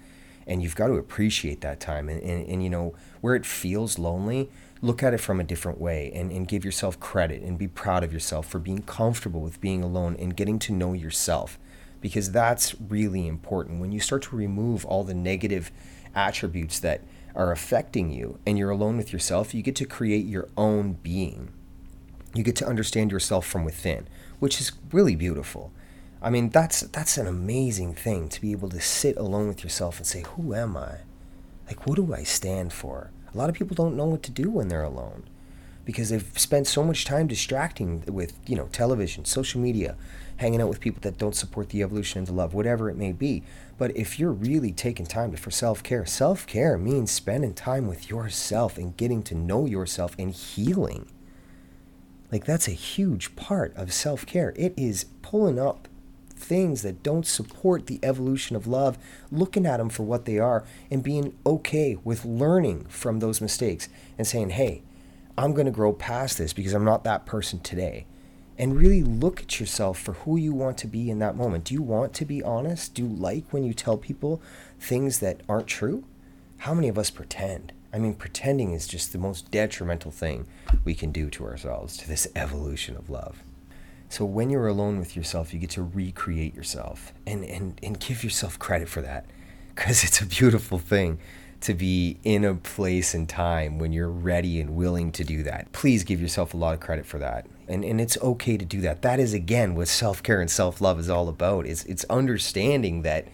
and 0.47 0.61
you've 0.63 0.75
got 0.75 0.87
to 0.87 0.93
appreciate 0.93 1.61
that 1.61 1.79
time 1.79 2.09
and, 2.09 2.21
and, 2.21 2.47
and 2.47 2.63
you 2.63 2.69
know 2.69 2.93
where 3.21 3.35
it 3.35 3.45
feels 3.45 3.99
lonely 3.99 4.49
look 4.81 5.03
at 5.03 5.13
it 5.13 5.19
from 5.19 5.39
a 5.39 5.43
different 5.43 5.79
way 5.79 6.11
and, 6.13 6.31
and 6.31 6.47
give 6.47 6.63
yourself 6.63 6.99
credit 6.99 7.41
and 7.41 7.57
be 7.57 7.67
proud 7.67 8.03
of 8.03 8.13
yourself 8.13 8.47
for 8.47 8.59
being 8.59 8.81
comfortable 8.81 9.41
with 9.41 9.59
being 9.59 9.83
alone 9.83 10.15
and 10.17 10.35
getting 10.35 10.59
to 10.59 10.73
know 10.73 10.93
yourself 10.93 11.59
because 12.01 12.31
that's 12.31 12.79
really 12.79 13.27
important 13.27 13.81
when 13.81 13.91
you 13.91 13.99
start 13.99 14.21
to 14.21 14.35
remove 14.35 14.85
all 14.85 15.03
the 15.03 15.13
negative 15.13 15.71
attributes 16.15 16.79
that 16.79 17.01
are 17.35 17.51
affecting 17.51 18.09
you 18.09 18.39
and 18.45 18.57
you're 18.57 18.69
alone 18.69 18.97
with 18.97 19.11
yourself 19.11 19.53
you 19.53 19.61
get 19.61 19.75
to 19.75 19.85
create 19.85 20.25
your 20.25 20.47
own 20.55 20.93
being 20.93 21.51
you 22.33 22.43
get 22.43 22.55
to 22.55 22.65
understand 22.65 23.11
yourself 23.11 23.45
from 23.45 23.65
within 23.65 24.07
which 24.39 24.61
is 24.61 24.71
really 24.91 25.15
beautiful 25.15 25.71
I 26.21 26.29
mean, 26.29 26.49
that's 26.49 26.81
that's 26.81 27.17
an 27.17 27.27
amazing 27.27 27.93
thing 27.93 28.27
to 28.29 28.41
be 28.41 28.51
able 28.51 28.69
to 28.69 28.81
sit 28.81 29.15
alone 29.17 29.47
with 29.47 29.63
yourself 29.63 29.97
and 29.97 30.05
say, 30.05 30.23
"Who 30.35 30.53
am 30.53 30.75
I? 30.75 30.97
Like, 31.67 31.87
what 31.87 31.95
do 31.95 32.13
I 32.13 32.23
stand 32.23 32.73
for?" 32.73 33.11
A 33.33 33.37
lot 33.37 33.49
of 33.49 33.55
people 33.55 33.75
don't 33.75 33.95
know 33.95 34.05
what 34.05 34.23
to 34.23 34.31
do 34.31 34.49
when 34.49 34.67
they're 34.67 34.83
alone 34.83 35.23
because 35.85 36.09
they've 36.09 36.37
spent 36.37 36.67
so 36.67 36.83
much 36.83 37.03
time 37.03 37.25
distracting 37.25 38.03
with, 38.05 38.33
you 38.45 38.55
know, 38.55 38.67
television, 38.71 39.25
social 39.25 39.59
media, 39.59 39.95
hanging 40.37 40.61
out 40.61 40.69
with 40.69 40.79
people 40.79 41.01
that 41.01 41.17
don't 41.17 41.35
support 41.35 41.69
the 41.69 41.81
evolution 41.81 42.19
into 42.19 42.31
love, 42.31 42.53
whatever 42.53 42.89
it 42.89 42.95
may 42.95 43.11
be. 43.11 43.43
But 43.77 43.97
if 43.97 44.19
you're 44.19 44.31
really 44.31 44.71
taking 44.71 45.05
time 45.05 45.35
for 45.35 45.51
self-care, 45.51 46.05
self-care 46.05 46.77
means 46.77 47.11
spending 47.11 47.53
time 47.53 47.87
with 47.87 48.09
yourself 48.09 48.77
and 48.77 48.95
getting 48.95 49.23
to 49.23 49.35
know 49.35 49.65
yourself 49.65 50.15
and 50.17 50.31
healing. 50.31 51.07
Like 52.31 52.45
that's 52.45 52.67
a 52.67 52.71
huge 52.71 53.35
part 53.35 53.75
of 53.75 53.91
self-care. 53.91 54.53
It 54.55 54.73
is 54.77 55.05
pulling 55.21 55.59
up 55.59 55.88
things 56.39 56.81
that 56.81 57.03
don't 57.03 57.27
support 57.27 57.87
the 57.87 57.99
evolution 58.01 58.55
of 58.55 58.67
love, 58.67 58.97
looking 59.31 59.65
at 59.65 59.77
them 59.77 59.89
for 59.89 60.03
what 60.03 60.25
they 60.25 60.39
are, 60.39 60.63
and 60.89 61.03
being 61.03 61.37
okay 61.45 61.97
with 62.03 62.25
learning 62.25 62.85
from 62.89 63.19
those 63.19 63.41
mistakes 63.41 63.89
and 64.17 64.25
saying, 64.25 64.51
hey, 64.51 64.81
I'm 65.37 65.53
going 65.53 65.65
to 65.65 65.71
grow 65.71 65.93
past 65.93 66.37
this 66.37 66.53
because 66.53 66.73
I'm 66.73 66.85
not 66.85 67.03
that 67.03 67.25
person 67.25 67.59
today. 67.59 68.05
And 68.57 68.77
really 68.77 69.03
look 69.03 69.41
at 69.41 69.59
yourself 69.59 69.97
for 69.99 70.13
who 70.13 70.35
you 70.35 70.53
want 70.53 70.77
to 70.79 70.87
be 70.87 71.09
in 71.09 71.19
that 71.19 71.37
moment. 71.37 71.63
Do 71.63 71.73
you 71.73 71.81
want 71.81 72.13
to 72.15 72.25
be 72.25 72.43
honest? 72.43 72.93
Do 72.93 73.03
you 73.03 73.07
like 73.07 73.45
when 73.51 73.63
you 73.63 73.73
tell 73.73 73.97
people 73.97 74.41
things 74.79 75.19
that 75.19 75.41
aren't 75.47 75.67
true? 75.67 76.03
How 76.57 76.73
many 76.73 76.89
of 76.89 76.97
us 76.97 77.09
pretend? 77.09 77.71
I 77.93 77.99
mean, 77.99 78.13
pretending 78.15 78.73
is 78.73 78.85
just 78.85 79.13
the 79.13 79.17
most 79.17 79.49
detrimental 79.49 80.11
thing 80.11 80.45
we 80.83 80.93
can 80.93 81.11
do 81.11 81.29
to 81.29 81.45
ourselves, 81.45 81.95
to 81.97 82.07
this 82.07 82.27
evolution 82.35 82.97
of 82.97 83.09
love. 83.09 83.41
So 84.09 84.25
when 84.25 84.49
you're 84.49 84.67
alone 84.67 84.97
with 84.97 85.15
yourself, 85.15 85.53
you 85.53 85.59
get 85.59 85.69
to 85.71 85.83
recreate 85.83 86.55
yourself 86.55 87.13
and, 87.27 87.45
and, 87.45 87.79
and 87.83 87.99
give 87.99 88.23
yourself 88.23 88.57
credit 88.57 88.89
for 88.89 89.01
that 89.01 89.27
because 89.75 90.03
it's 90.03 90.19
a 90.19 90.25
beautiful 90.25 90.79
thing 90.79 91.19
to 91.61 91.73
be 91.75 92.17
in 92.23 92.43
a 92.43 92.55
place 92.55 93.13
and 93.13 93.29
time 93.29 93.77
when 93.77 93.91
you're 93.91 94.09
ready 94.09 94.59
and 94.59 94.75
willing 94.75 95.11
to 95.11 95.23
do 95.23 95.43
that. 95.43 95.71
Please 95.73 96.03
give 96.03 96.19
yourself 96.19 96.53
a 96.53 96.57
lot 96.57 96.73
of 96.73 96.79
credit 96.79 97.05
for 97.05 97.19
that. 97.19 97.45
And, 97.67 97.85
and 97.85 98.01
it's 98.01 98.17
okay 98.17 98.57
to 98.57 98.65
do 98.65 98.81
that. 98.81 99.03
That 99.03 99.19
is, 99.19 99.33
again, 99.33 99.75
what 99.75 99.87
self 99.87 100.23
care 100.23 100.41
and 100.41 100.49
self 100.49 100.81
love 100.81 100.99
is 100.99 101.09
all 101.09 101.29
about. 101.29 101.67
It's, 101.67 101.83
it's 101.83 102.03
understanding 102.05 103.03
that 103.03 103.27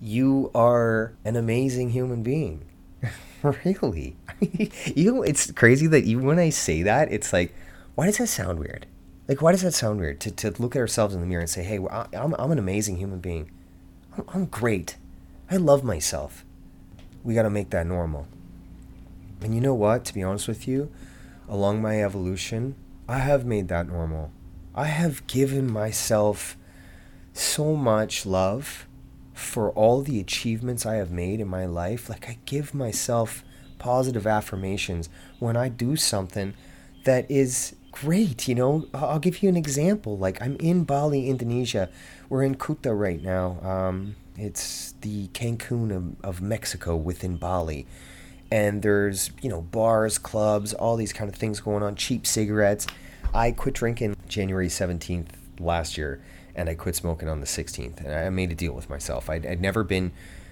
you 0.00 0.50
are 0.54 1.12
an 1.24 1.36
amazing 1.36 1.90
human 1.90 2.22
being. 2.22 2.64
really. 3.42 4.16
You 4.94 5.14
know, 5.14 5.22
it's 5.22 5.50
crazy 5.50 5.86
that 5.88 6.04
even 6.04 6.26
when 6.26 6.38
I 6.38 6.50
say 6.50 6.82
that, 6.82 7.10
it's 7.12 7.32
like, 7.32 7.54
why 7.94 8.06
does 8.06 8.18
that 8.18 8.28
sound 8.28 8.58
weird? 8.58 8.86
Like, 9.26 9.40
why 9.40 9.52
does 9.52 9.62
that 9.62 9.74
sound 9.74 10.00
weird? 10.00 10.20
To, 10.20 10.30
to 10.30 10.62
look 10.62 10.76
at 10.76 10.80
ourselves 10.80 11.14
in 11.14 11.20
the 11.20 11.26
mirror 11.26 11.40
and 11.40 11.50
say, 11.50 11.62
hey, 11.62 11.78
I'm, 12.12 12.34
I'm 12.38 12.52
an 12.52 12.58
amazing 12.58 12.96
human 12.96 13.20
being. 13.20 13.50
I'm, 14.16 14.24
I'm 14.28 14.46
great. 14.46 14.96
I 15.50 15.56
love 15.56 15.82
myself 15.82 16.44
we 17.24 17.34
got 17.34 17.42
to 17.42 17.50
make 17.50 17.70
that 17.70 17.86
normal. 17.86 18.28
And 19.40 19.54
you 19.54 19.60
know 19.60 19.74
what? 19.74 20.04
To 20.04 20.14
be 20.14 20.22
honest 20.22 20.46
with 20.46 20.68
you, 20.68 20.92
along 21.48 21.82
my 21.82 22.02
evolution, 22.04 22.76
I 23.08 23.18
have 23.18 23.44
made 23.44 23.68
that 23.68 23.88
normal. 23.88 24.30
I 24.74 24.86
have 24.86 25.26
given 25.26 25.72
myself 25.72 26.56
so 27.32 27.74
much 27.74 28.26
love 28.26 28.86
for 29.32 29.70
all 29.70 30.02
the 30.02 30.20
achievements 30.20 30.86
I 30.86 30.96
have 30.96 31.10
made 31.10 31.40
in 31.40 31.48
my 31.48 31.66
life. 31.66 32.08
Like, 32.08 32.28
I 32.28 32.38
give 32.44 32.74
myself 32.74 33.42
positive 33.78 34.26
affirmations 34.26 35.08
when 35.38 35.56
I 35.56 35.68
do 35.68 35.96
something 35.96 36.54
that 37.04 37.28
is 37.30 37.74
great. 37.94 38.48
You 38.48 38.56
know, 38.56 38.86
I'll 38.92 39.20
give 39.20 39.42
you 39.42 39.48
an 39.48 39.56
example. 39.56 40.18
Like, 40.18 40.42
I'm 40.42 40.56
in 40.56 40.82
Bali, 40.84 41.28
Indonesia. 41.28 41.88
We're 42.28 42.42
in 42.42 42.56
Kuta 42.56 42.98
right 42.98 43.22
now. 43.22 43.60
Um, 43.62 44.16
it's 44.36 44.94
the 45.02 45.28
Cancun 45.28 45.94
of, 45.94 46.24
of 46.24 46.42
Mexico 46.42 46.96
within 46.96 47.36
Bali. 47.36 47.86
And 48.50 48.82
there's, 48.82 49.30
you 49.42 49.48
know, 49.48 49.62
bars, 49.62 50.18
clubs, 50.18 50.74
all 50.74 50.96
these 50.96 51.12
kind 51.12 51.30
of 51.30 51.36
things 51.36 51.60
going 51.60 51.84
on, 51.84 51.94
cheap 51.94 52.26
cigarettes. 52.26 52.86
I 53.32 53.52
quit 53.52 53.74
drinking 53.74 54.16
January 54.28 54.68
17th 54.68 55.28
last 55.60 55.96
year, 55.96 56.20
and 56.56 56.68
I 56.68 56.74
quit 56.74 56.96
smoking 56.96 57.28
on 57.28 57.38
the 57.38 57.46
16th. 57.46 58.04
And 58.04 58.12
I 58.12 58.28
made 58.30 58.50
a 58.50 58.56
deal 58.56 58.72
with 58.72 58.90
myself. 58.90 59.30
I'd, 59.30 59.46
I'd 59.46 59.60
never 59.60 59.84
been 59.84 60.10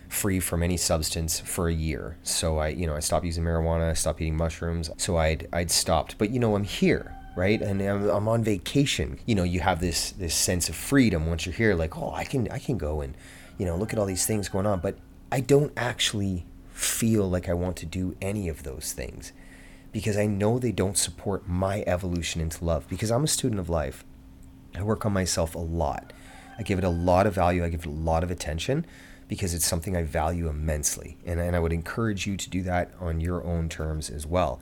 free 0.09 0.39
from 0.39 0.63
any 0.63 0.77
substance 0.77 1.41
for 1.41 1.69
a 1.69 1.75
year. 1.75 2.17
So 2.23 2.59
I, 2.59 2.69
you 2.69 2.87
know, 2.87 2.95
I 2.95 3.01
stopped 3.01 3.25
using 3.25 3.43
marijuana, 3.43 3.91
I 3.91 3.95
stopped 3.95 4.21
eating 4.21 4.37
mushrooms. 4.37 4.91
So 4.97 5.17
I'd, 5.17 5.49
I'd 5.53 5.73
stopped. 5.73 6.19
But, 6.19 6.31
you 6.31 6.39
know, 6.39 6.55
I'm 6.55 6.65
here 6.65 7.17
right 7.37 7.63
and 7.63 7.81
I'm, 7.81 8.09
I'm, 8.09 8.29
on 8.29 8.45
vacation 8.45 9.19
you 9.27 9.35
know 9.35 9.43
you 9.43 9.61
have 9.61 9.81
this 9.81 10.13
this 10.13 10.35
sense 10.35 10.69
of 10.69 10.75
freedom 10.75 11.27
once 11.27 11.47
you're 11.47 11.55
here 11.55 11.75
like 11.75 11.97
oh 11.97 12.13
i 12.13 12.25
can 12.25 12.49
i 12.51 12.59
can 12.59 12.77
go 12.77 13.01
and 13.01 13.15
you 13.59 13.67
know, 13.67 13.77
look 13.77 13.93
at 13.93 13.99
all 13.99 14.07
these 14.07 14.27
things 14.27 14.49
going 14.49 14.67
on. 14.67 14.81
But 14.81 14.97
I 15.31 15.41
don't 15.41 15.73
actually 15.77 16.45
feel 16.73 17.29
like 17.31 17.49
I 17.49 17.55
want 17.55 17.77
to 17.77 17.87
do 17.87 18.17
any 18.21 18.49
of 18.49 18.63
those 18.63 18.93
things 18.93 19.33
because 19.93 20.17
I 20.17 20.27
know 20.27 20.59
they 20.59 20.73
don't 20.73 20.97
support 20.97 21.47
my 21.47 21.85
evolution 21.87 22.41
into 22.41 22.65
love 22.65 22.89
because 22.89 23.11
I'm 23.11 23.25
a 23.25 23.29
student 23.29 23.61
of 23.61 23.69
life. 23.69 24.05
I 24.75 24.83
work 24.83 25.05
on 25.05 25.13
myself 25.13 25.55
a 25.55 25.61
lot. 25.61 26.13
I 26.59 26.63
give 26.63 26.79
it 26.79 26.85
a 26.85 26.89
lot 26.89 27.27
of 27.27 27.35
value, 27.35 27.65
I 27.65 27.69
give 27.69 27.81
it 27.81 27.87
a 27.87 27.91
lot 27.91 28.25
of 28.25 28.31
attention 28.31 28.87
because 29.29 29.55
it's 29.55 29.65
something 29.65 29.97
I 29.97 30.03
value 30.03 30.49
immensely. 30.49 31.17
And, 31.25 31.41
and 31.41 31.55
I 31.55 31.61
would 31.61 31.73
encourage 31.73 32.27
you 32.27 32.37
to 32.37 32.51
do 32.51 32.63
that 32.65 32.91
on 33.01 33.21
your 33.21 33.45
own 33.45 33.69
terms 33.69 34.11
as 34.11 34.27
well. 34.27 34.61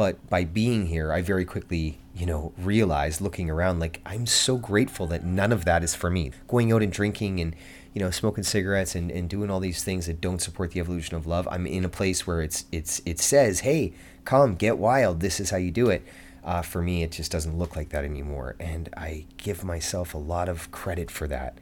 But 0.00 0.30
by 0.30 0.44
being 0.44 0.86
here, 0.86 1.12
I 1.12 1.20
very 1.20 1.44
quickly, 1.44 1.98
you 2.16 2.24
know, 2.24 2.54
realized 2.56 3.20
looking 3.20 3.50
around, 3.50 3.80
like, 3.80 4.00
I'm 4.06 4.24
so 4.24 4.56
grateful 4.56 5.06
that 5.08 5.26
none 5.26 5.52
of 5.52 5.66
that 5.66 5.84
is 5.84 5.94
for 5.94 6.08
me. 6.08 6.32
Going 6.48 6.72
out 6.72 6.82
and 6.82 6.90
drinking 6.90 7.38
and, 7.38 7.54
you 7.92 8.00
know, 8.00 8.10
smoking 8.10 8.42
cigarettes 8.42 8.94
and, 8.94 9.10
and 9.10 9.28
doing 9.28 9.50
all 9.50 9.60
these 9.60 9.84
things 9.84 10.06
that 10.06 10.18
don't 10.18 10.40
support 10.40 10.70
the 10.70 10.80
evolution 10.80 11.16
of 11.16 11.26
love. 11.26 11.46
I'm 11.50 11.66
in 11.66 11.84
a 11.84 11.90
place 11.90 12.26
where 12.26 12.40
it's 12.40 12.64
it's 12.72 13.02
it 13.04 13.18
says, 13.18 13.60
hey, 13.60 13.92
come, 14.24 14.54
get 14.54 14.78
wild. 14.78 15.20
This 15.20 15.38
is 15.38 15.50
how 15.50 15.58
you 15.58 15.70
do 15.70 15.90
it. 15.90 16.02
Uh, 16.42 16.62
for 16.62 16.80
me, 16.80 17.02
it 17.02 17.12
just 17.12 17.30
doesn't 17.30 17.58
look 17.58 17.76
like 17.76 17.90
that 17.90 18.02
anymore, 18.02 18.56
and 18.58 18.88
I 18.96 19.26
give 19.36 19.64
myself 19.64 20.14
a 20.14 20.18
lot 20.18 20.48
of 20.48 20.70
credit 20.70 21.10
for 21.10 21.28
that 21.28 21.58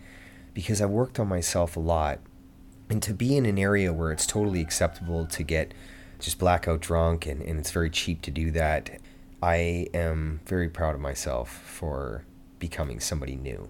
because 0.55 0.81
I 0.81 0.87
worked 0.87 1.19
on 1.19 1.27
myself 1.27 1.77
a 1.77 1.81
lot, 1.81 2.21
and 2.89 3.03
to 3.03 3.13
be 3.13 3.37
in 3.37 3.47
an 3.47 3.59
area 3.59 3.93
where 3.93 4.13
it's 4.13 4.29
totally 4.29 4.61
acceptable 4.61 5.27
to 5.27 5.43
get 5.43 5.75
just 6.19 6.39
blackout 6.39 6.81
drunk 6.81 7.27
and, 7.27 7.43
and 7.43 7.59
it's 7.59 7.71
very 7.71 7.91
cheap 7.91 8.23
to 8.23 8.31
do 8.31 8.51
that. 8.53 9.01
I 9.43 9.87
am 9.95 10.41
very 10.47 10.69
proud 10.69 10.95
of 10.95 11.01
myself 11.01 11.51
for 11.51 12.25
becoming 12.59 13.01
somebody 13.01 13.37
new. 13.37 13.69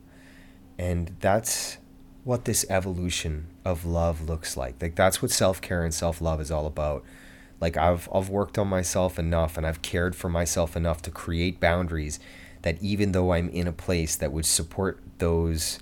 And 0.79 1.17
that's 1.21 1.79
what 2.25 2.45
this 2.45 2.65
evolution 2.71 3.47
of 3.65 3.85
love 3.85 4.29
looks 4.29 4.57
like. 4.57 4.81
Like 4.81 4.95
that's 4.95 5.21
what 5.21 5.31
self-care 5.31 5.85
and 5.85 5.93
self-love 5.93 6.41
is 6.41 6.51
all 6.51 6.67
about. 6.67 7.05
Like 7.61 7.77
I've 7.77 8.09
I've 8.15 8.29
worked 8.29 8.59
on 8.59 8.69
myself 8.69 9.19
enough 9.19 9.57
and 9.57 9.67
I've 9.67 9.83
cared 9.83 10.15
for 10.15 10.29
myself 10.29 10.77
enough 10.77 11.03
to 11.03 11.11
create 11.11 11.61
boundaries 11.61 12.21
that 12.63 12.81
even 12.83 13.13
though 13.13 13.33
I'm 13.33 13.49
in 13.49 13.67
a 13.67 13.73
place 13.73 14.17
that 14.17 14.33
would 14.33 14.47
support 14.47 15.01
those 15.19 15.79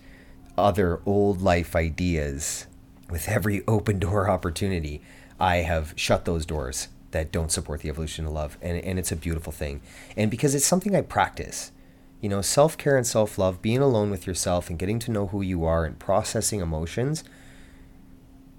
other 0.56 1.00
old 1.04 1.42
life 1.42 1.76
ideas 1.76 2.66
with 3.10 3.28
every 3.28 3.62
open 3.68 3.98
door 3.98 4.28
opportunity, 4.28 5.02
I 5.38 5.56
have 5.56 5.92
shut 5.96 6.24
those 6.24 6.46
doors 6.46 6.88
that 7.10 7.32
don't 7.32 7.52
support 7.52 7.80
the 7.80 7.88
evolution 7.88 8.26
of 8.26 8.32
love. 8.32 8.58
And, 8.60 8.78
and 8.78 8.98
it's 8.98 9.12
a 9.12 9.16
beautiful 9.16 9.52
thing. 9.52 9.80
And 10.16 10.30
because 10.30 10.54
it's 10.54 10.66
something 10.66 10.94
I 10.94 11.02
practice, 11.02 11.72
you 12.20 12.28
know, 12.28 12.42
self 12.42 12.76
care 12.78 12.96
and 12.96 13.06
self 13.06 13.38
love, 13.38 13.62
being 13.62 13.78
alone 13.78 14.10
with 14.10 14.26
yourself 14.26 14.68
and 14.70 14.78
getting 14.78 14.98
to 15.00 15.10
know 15.10 15.28
who 15.28 15.42
you 15.42 15.64
are 15.64 15.84
and 15.84 15.98
processing 15.98 16.60
emotions, 16.60 17.24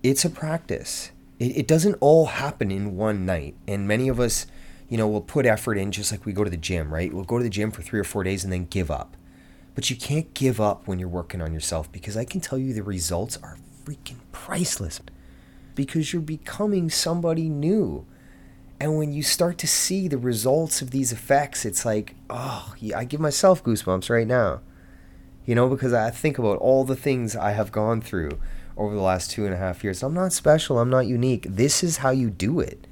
it's 0.04 0.26
a 0.26 0.30
practice. 0.30 1.12
It, 1.40 1.58
it 1.58 1.68
doesn't 1.68 1.96
all 2.00 2.28
happen 2.28 2.72
in 2.72 2.96
one 2.96 3.26
night. 3.26 3.56
And 3.68 3.88
many 3.88 4.08
of 4.08 4.20
us, 4.20 4.48
you 4.90 4.98
know, 4.98 5.08
will 5.08 5.22
put 5.22 5.46
effort 5.46 5.78
in 5.78 5.92
just 5.92 6.12
like 6.12 6.26
we 6.26 6.34
go 6.34 6.44
to 6.44 6.50
the 6.50 6.58
gym, 6.58 6.94
right? 6.94 7.14
We'll 7.14 7.24
go 7.24 7.38
to 7.38 7.44
the 7.44 7.50
gym 7.50 7.72
for 7.72 7.82
three 7.82 8.00
or 8.00 8.06
four 8.06 8.24
days 8.24 8.44
and 8.44 8.54
then 8.54 8.66
give 8.66 8.90
up. 8.90 9.18
But 9.76 9.90
you 9.92 9.96
can't 9.96 10.34
give 10.34 10.60
up 10.60 10.88
when 10.88 10.98
you're 10.98 11.08
working 11.08 11.42
on 11.42 11.54
yourself 11.54 11.92
because 11.92 12.18
I 12.18 12.26
can 12.26 12.42
tell 12.42 12.58
you 12.58 12.74
the 12.74 12.82
results 12.82 13.38
are 13.38 13.58
freaking 13.86 14.18
priceless 14.32 15.00
because 15.78 16.12
you're 16.12 16.22
becoming 16.22 16.90
somebody 16.90 17.48
new. 17.48 18.06
And 18.80 18.98
when 18.98 19.14
you 19.14 19.24
start 19.24 19.58
to 19.60 19.68
see 19.68 20.08
the 20.08 20.18
results 20.18 20.82
of 20.82 20.92
these 20.92 21.12
effects, 21.12 21.66
it's 21.66 21.86
like, 21.86 22.16
oh, 22.30 22.74
I 22.96 23.06
give 23.06 23.22
myself 23.22 23.64
goosebumps 23.64 24.10
right 24.10 24.28
now. 24.28 24.62
You 25.46 25.56
know, 25.56 25.70
because 25.70 25.94
I 25.94 26.10
think 26.10 26.38
about 26.38 26.58
all 26.58 26.84
the 26.84 26.96
things 26.96 27.36
I 27.36 27.52
have 27.52 27.72
gone 27.72 28.02
through 28.02 28.32
over 28.76 28.94
the 28.94 29.02
last 29.02 29.32
two 29.32 29.46
and 29.46 29.54
a 29.54 29.58
half 29.58 29.84
years. 29.84 30.04
I'm 30.04 30.14
not 30.14 30.34
special, 30.34 30.80
I'm 30.80 30.90
not 30.90 31.06
unique. 31.06 31.46
This 31.48 31.84
is 31.84 31.98
how 31.98 32.10
you 32.10 32.30
do 32.30 32.60
it. 32.60 32.88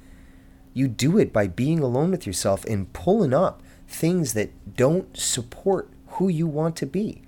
You 0.72 0.86
do 0.86 1.18
it 1.18 1.32
by 1.32 1.48
being 1.48 1.80
alone 1.80 2.12
with 2.12 2.26
yourself 2.26 2.64
and 2.66 2.92
pulling 2.92 3.34
up 3.34 3.62
things 3.88 4.32
that 4.34 4.76
don't 4.76 5.16
support 5.16 5.90
who 6.06 6.28
you 6.28 6.46
want 6.46 6.76
to 6.76 6.86
be. 6.86 7.22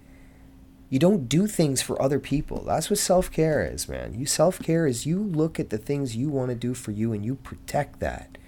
You 0.90 0.98
don't 0.98 1.28
do 1.28 1.46
things 1.46 1.82
for 1.82 2.00
other 2.00 2.18
people. 2.18 2.64
That's 2.64 2.88
what 2.88 2.98
self 2.98 3.30
care 3.30 3.64
is, 3.64 3.88
man. 3.88 4.14
You 4.14 4.26
self 4.26 4.58
care 4.58 4.86
is 4.86 5.06
you 5.06 5.22
look 5.22 5.60
at 5.60 5.70
the 5.70 5.78
things 5.78 6.16
you 6.16 6.30
want 6.30 6.48
to 6.48 6.54
do 6.54 6.74
for 6.74 6.92
you 6.92 7.12
and 7.12 7.24
you 7.24 7.34
protect 7.36 8.00
that 8.00 8.38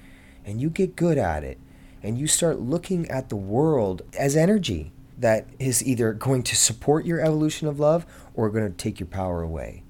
and 0.45 0.61
you 0.61 0.71
get 0.71 0.97
good 0.97 1.19
at 1.19 1.45
it 1.45 1.59
and 2.03 2.19
you 2.19 2.27
start 2.27 2.59
looking 2.59 3.09
at 3.11 3.29
the 3.29 3.37
world 3.37 4.03
as 4.19 4.37
energy 4.37 4.93
that 5.19 5.47
is 5.59 5.85
either 5.87 6.15
going 6.15 6.43
to 6.43 6.57
support 6.57 7.05
your 7.05 7.21
evolution 7.21 7.69
of 7.69 7.79
love 7.79 8.07
or 8.35 8.49
going 8.49 8.67
to 8.67 8.77
take 8.77 8.99
your 8.99 9.07
power 9.07 9.43
away. 9.43 9.83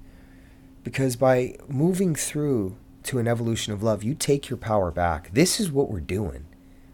Because 0.83 1.15
by 1.15 1.55
moving 1.69 2.15
through 2.15 2.75
to 3.03 3.17
an 3.17 3.27
evolution 3.27 3.71
of 3.71 3.81
love, 3.81 4.03
you 4.03 4.13
take 4.13 4.49
your 4.49 4.57
power 4.57 4.91
back. 4.91 5.33
This 5.33 5.59
is 5.59 5.71
what 5.71 5.89
we're 5.89 6.01
doing. 6.01 6.45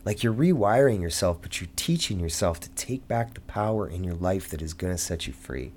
Like 0.08 0.24
you're 0.24 0.34
rewiring 0.34 1.02
yourself, 1.02 1.42
but 1.42 1.60
you're 1.60 1.70
teaching 1.76 2.18
yourself 2.18 2.62
to 2.62 2.70
take 2.70 3.10
back 3.10 3.34
the 3.34 3.42
power 3.42 3.86
in 3.86 4.06
your 4.06 4.14
life 4.14 4.48
that 4.52 4.62
is 4.62 4.74
going 4.74 4.94
to 4.94 4.98
set 4.98 5.28
you 5.28 5.34
free. 5.34 5.74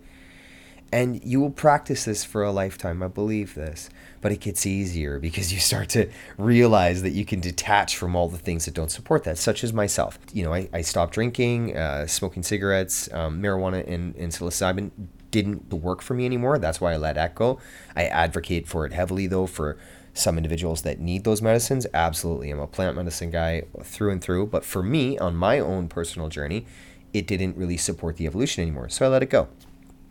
And 0.92 1.20
you 1.24 1.40
will 1.40 1.50
practice 1.50 2.04
this 2.04 2.24
for 2.24 2.44
a 2.44 2.52
lifetime. 2.52 3.02
I 3.02 3.08
believe 3.08 3.56
this. 3.56 3.90
But 4.20 4.30
it 4.30 4.38
gets 4.38 4.66
easier 4.66 5.18
because 5.18 5.52
you 5.52 5.58
start 5.58 5.88
to 5.90 6.08
realize 6.38 7.02
that 7.02 7.10
you 7.10 7.24
can 7.24 7.40
detach 7.40 7.96
from 7.96 8.14
all 8.14 8.28
the 8.28 8.38
things 8.38 8.66
that 8.66 8.74
don't 8.74 8.92
support 8.92 9.24
that, 9.24 9.36
such 9.36 9.64
as 9.64 9.72
myself. 9.72 10.16
You 10.32 10.44
know, 10.44 10.54
I, 10.54 10.68
I 10.72 10.82
stopped 10.82 11.12
drinking, 11.12 11.76
uh, 11.76 12.06
smoking 12.06 12.44
cigarettes, 12.44 13.12
um, 13.12 13.42
marijuana, 13.42 13.84
and, 13.84 14.14
and 14.14 14.30
psilocybin 14.30 14.92
didn't 15.32 15.72
work 15.72 16.02
for 16.02 16.14
me 16.14 16.24
anymore. 16.24 16.56
That's 16.60 16.80
why 16.80 16.92
I 16.92 16.98
let 16.98 17.16
that 17.16 17.34
go. 17.34 17.58
I 17.96 18.04
advocate 18.04 18.68
for 18.68 18.86
it 18.86 18.92
heavily, 18.92 19.26
though, 19.26 19.46
for 19.46 19.76
some 20.14 20.36
individuals 20.36 20.82
that 20.82 21.00
need 21.00 21.24
those 21.24 21.40
medicines. 21.40 21.86
Absolutely. 21.94 22.50
I'm 22.50 22.58
a 22.58 22.66
plant 22.66 22.96
medicine 22.96 23.30
guy 23.30 23.62
through 23.82 24.10
and 24.10 24.22
through. 24.22 24.46
But 24.46 24.64
for 24.64 24.82
me, 24.82 25.18
on 25.18 25.36
my 25.36 25.58
own 25.58 25.88
personal 25.88 26.28
journey, 26.28 26.66
it 27.12 27.26
didn't 27.26 27.56
really 27.56 27.76
support 27.76 28.16
the 28.16 28.26
evolution 28.26 28.62
anymore. 28.62 28.88
So 28.88 29.06
I 29.06 29.08
let 29.08 29.22
it 29.22 29.30
go. 29.30 29.48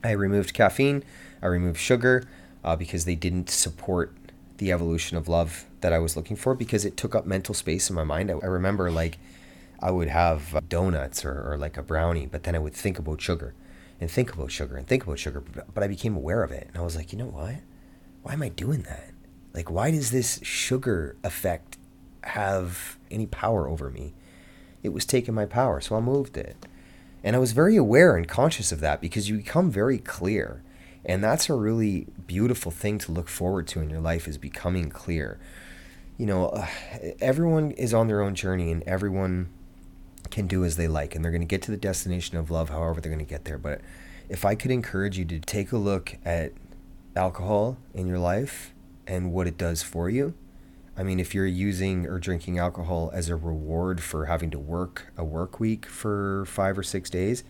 I 0.03 0.11
removed 0.11 0.53
caffeine, 0.53 1.03
I 1.41 1.47
removed 1.47 1.77
sugar 1.77 2.23
uh, 2.63 2.75
because 2.75 3.05
they 3.05 3.15
didn't 3.15 3.49
support 3.49 4.15
the 4.57 4.71
evolution 4.71 5.17
of 5.17 5.27
love 5.27 5.65
that 5.81 5.93
I 5.93 5.99
was 5.99 6.15
looking 6.15 6.35
for 6.35 6.55
because 6.55 6.85
it 6.85 6.97
took 6.97 7.15
up 7.15 7.25
mental 7.25 7.53
space 7.53 7.89
in 7.89 7.95
my 7.95 8.03
mind. 8.03 8.29
I, 8.31 8.35
I 8.35 8.45
remember 8.45 8.91
like 8.91 9.17
I 9.81 9.91
would 9.91 10.09
have 10.09 10.67
donuts 10.67 11.23
or, 11.23 11.51
or 11.51 11.57
like 11.57 11.77
a 11.77 11.83
brownie, 11.83 12.25
but 12.25 12.43
then 12.43 12.55
I 12.55 12.59
would 12.59 12.73
think 12.73 12.99
about 12.99 13.21
sugar 13.21 13.53
and 13.99 14.09
think 14.09 14.33
about 14.33 14.51
sugar 14.51 14.75
and 14.75 14.87
think 14.87 15.03
about 15.03 15.19
sugar. 15.19 15.41
But 15.73 15.83
I 15.83 15.87
became 15.87 16.15
aware 16.15 16.43
of 16.43 16.51
it. 16.51 16.67
And 16.67 16.77
I 16.77 16.81
was 16.81 16.95
like, 16.95 17.11
you 17.11 17.17
know 17.17 17.25
what? 17.25 17.55
Why 18.23 18.33
am 18.33 18.41
I 18.41 18.49
doing 18.49 18.83
that? 18.83 19.11
Like, 19.53 19.69
why 19.69 19.91
does 19.91 20.11
this 20.11 20.39
sugar 20.43 21.15
effect 21.23 21.77
have 22.23 22.97
any 23.09 23.25
power 23.25 23.67
over 23.67 23.89
me? 23.89 24.13
It 24.83 24.89
was 24.89 25.05
taking 25.05 25.33
my 25.33 25.45
power, 25.45 25.81
so 25.81 25.95
I 25.95 25.99
moved 25.99 26.37
it. 26.37 26.55
And 27.23 27.35
I 27.35 27.39
was 27.39 27.51
very 27.51 27.75
aware 27.75 28.15
and 28.15 28.27
conscious 28.27 28.71
of 28.71 28.79
that 28.79 29.01
because 29.01 29.27
you 29.27 29.37
become 29.37 29.69
very 29.69 29.97
clear. 29.97 30.63
And 31.03 31.23
that's 31.23 31.49
a 31.49 31.53
really 31.53 32.07
beautiful 32.27 32.71
thing 32.71 32.97
to 32.99 33.11
look 33.11 33.27
forward 33.27 33.67
to 33.69 33.81
in 33.81 33.89
your 33.89 33.99
life 33.99 34.27
is 34.27 34.37
becoming 34.37 34.89
clear. 34.89 35.39
You 36.17 36.25
know, 36.25 36.49
uh, 36.49 36.67
everyone 37.19 37.71
is 37.71 37.93
on 37.93 38.07
their 38.07 38.21
own 38.21 38.35
journey 38.35 38.71
and 38.71 38.83
everyone 38.83 39.49
can 40.29 40.47
do 40.47 40.63
as 40.63 40.75
they 40.75 40.87
like 40.87 41.15
and 41.15 41.23
they're 41.23 41.31
going 41.31 41.41
to 41.41 41.47
get 41.47 41.61
to 41.63 41.71
the 41.71 41.77
destination 41.77 42.37
of 42.37 42.51
love 42.51 42.69
however 42.69 43.01
they're 43.01 43.11
going 43.11 43.25
to 43.25 43.29
get 43.29 43.45
there. 43.45 43.57
But 43.57 43.81
if 44.27 44.45
I 44.45 44.55
could 44.55 44.71
encourage 44.71 45.17
you 45.17 45.25
to 45.25 45.39
take 45.39 45.71
a 45.71 45.77
look 45.77 46.17
at 46.23 46.53
alcohol 47.15 47.77
in 47.93 48.05
your 48.05 48.19
life 48.19 48.73
and 49.09 49.33
what 49.33 49.47
it 49.47 49.57
does 49.57 49.81
for 49.81 50.09
you, 50.09 50.35
I 50.95 51.03
mean, 51.03 51.19
if 51.19 51.33
you're 51.33 51.47
using 51.47 52.05
or 52.05 52.19
drinking 52.19 52.59
alcohol 52.59 53.09
as 53.13 53.27
a 53.27 53.35
reward 53.35 54.01
for 54.03 54.25
having 54.25 54.51
to 54.51 54.59
work 54.59 55.11
a 55.17 55.23
work 55.23 55.59
week 55.59 55.85
for 55.85 56.45
five 56.45 56.77
or 56.77 56.83
six 56.83 57.09
days, 57.09 57.43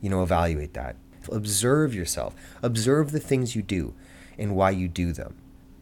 you 0.00 0.10
know, 0.10 0.22
evaluate 0.22 0.74
that. 0.74 0.96
Observe 1.30 1.94
yourself. 1.94 2.34
Observe 2.62 3.12
the 3.12 3.20
things 3.20 3.54
you 3.54 3.62
do 3.62 3.94
and 4.36 4.56
why 4.56 4.70
you 4.70 4.88
do 4.88 5.12
them. 5.12 5.36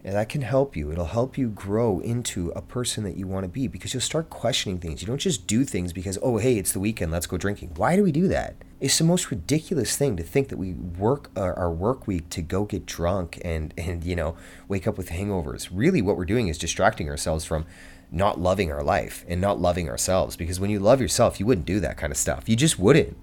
And 0.08 0.16
that 0.16 0.30
can 0.30 0.40
help 0.40 0.74
you. 0.74 0.90
It'll 0.90 1.04
help 1.04 1.36
you 1.36 1.50
grow 1.50 1.98
into 1.98 2.48
a 2.56 2.62
person 2.62 3.04
that 3.04 3.18
you 3.18 3.26
want 3.26 3.44
to 3.44 3.48
be 3.48 3.68
because 3.68 3.92
you'll 3.92 4.00
start 4.00 4.30
questioning 4.30 4.78
things. 4.78 5.02
You 5.02 5.06
don't 5.06 5.20
just 5.20 5.46
do 5.46 5.64
things 5.64 5.92
because, 5.92 6.18
oh, 6.22 6.38
hey, 6.38 6.56
it's 6.56 6.72
the 6.72 6.80
weekend, 6.80 7.12
let's 7.12 7.26
go 7.26 7.36
drinking. 7.36 7.72
Why 7.76 7.94
do 7.94 8.02
we 8.02 8.10
do 8.10 8.26
that? 8.28 8.56
It's 8.80 8.96
the 8.96 9.04
most 9.04 9.30
ridiculous 9.30 9.98
thing 9.98 10.16
to 10.16 10.22
think 10.22 10.48
that 10.48 10.56
we 10.56 10.72
work 10.72 11.30
our, 11.36 11.70
work 11.70 12.06
week 12.06 12.30
to 12.30 12.40
go 12.40 12.64
get 12.64 12.86
drunk 12.86 13.38
and, 13.44 13.74
and, 13.76 14.02
you 14.02 14.16
know, 14.16 14.34
wake 14.66 14.86
up 14.86 14.96
with 14.96 15.10
hangovers. 15.10 15.68
Really, 15.70 16.00
what 16.00 16.16
we're 16.16 16.24
doing 16.24 16.48
is 16.48 16.56
distracting 16.56 17.10
ourselves 17.10 17.44
from 17.44 17.66
not 18.10 18.40
loving 18.40 18.72
our 18.72 18.82
life 18.82 19.26
and 19.28 19.42
not 19.42 19.60
loving 19.60 19.90
ourselves 19.90 20.36
because 20.36 20.58
when 20.58 20.70
you 20.70 20.80
love 20.80 21.02
yourself, 21.02 21.38
you 21.38 21.44
wouldn't 21.44 21.66
do 21.66 21.80
that 21.80 21.98
kind 21.98 22.12
of 22.12 22.16
stuff. 22.16 22.48
You 22.48 22.56
just 22.56 22.78
wouldn't. 22.78 23.14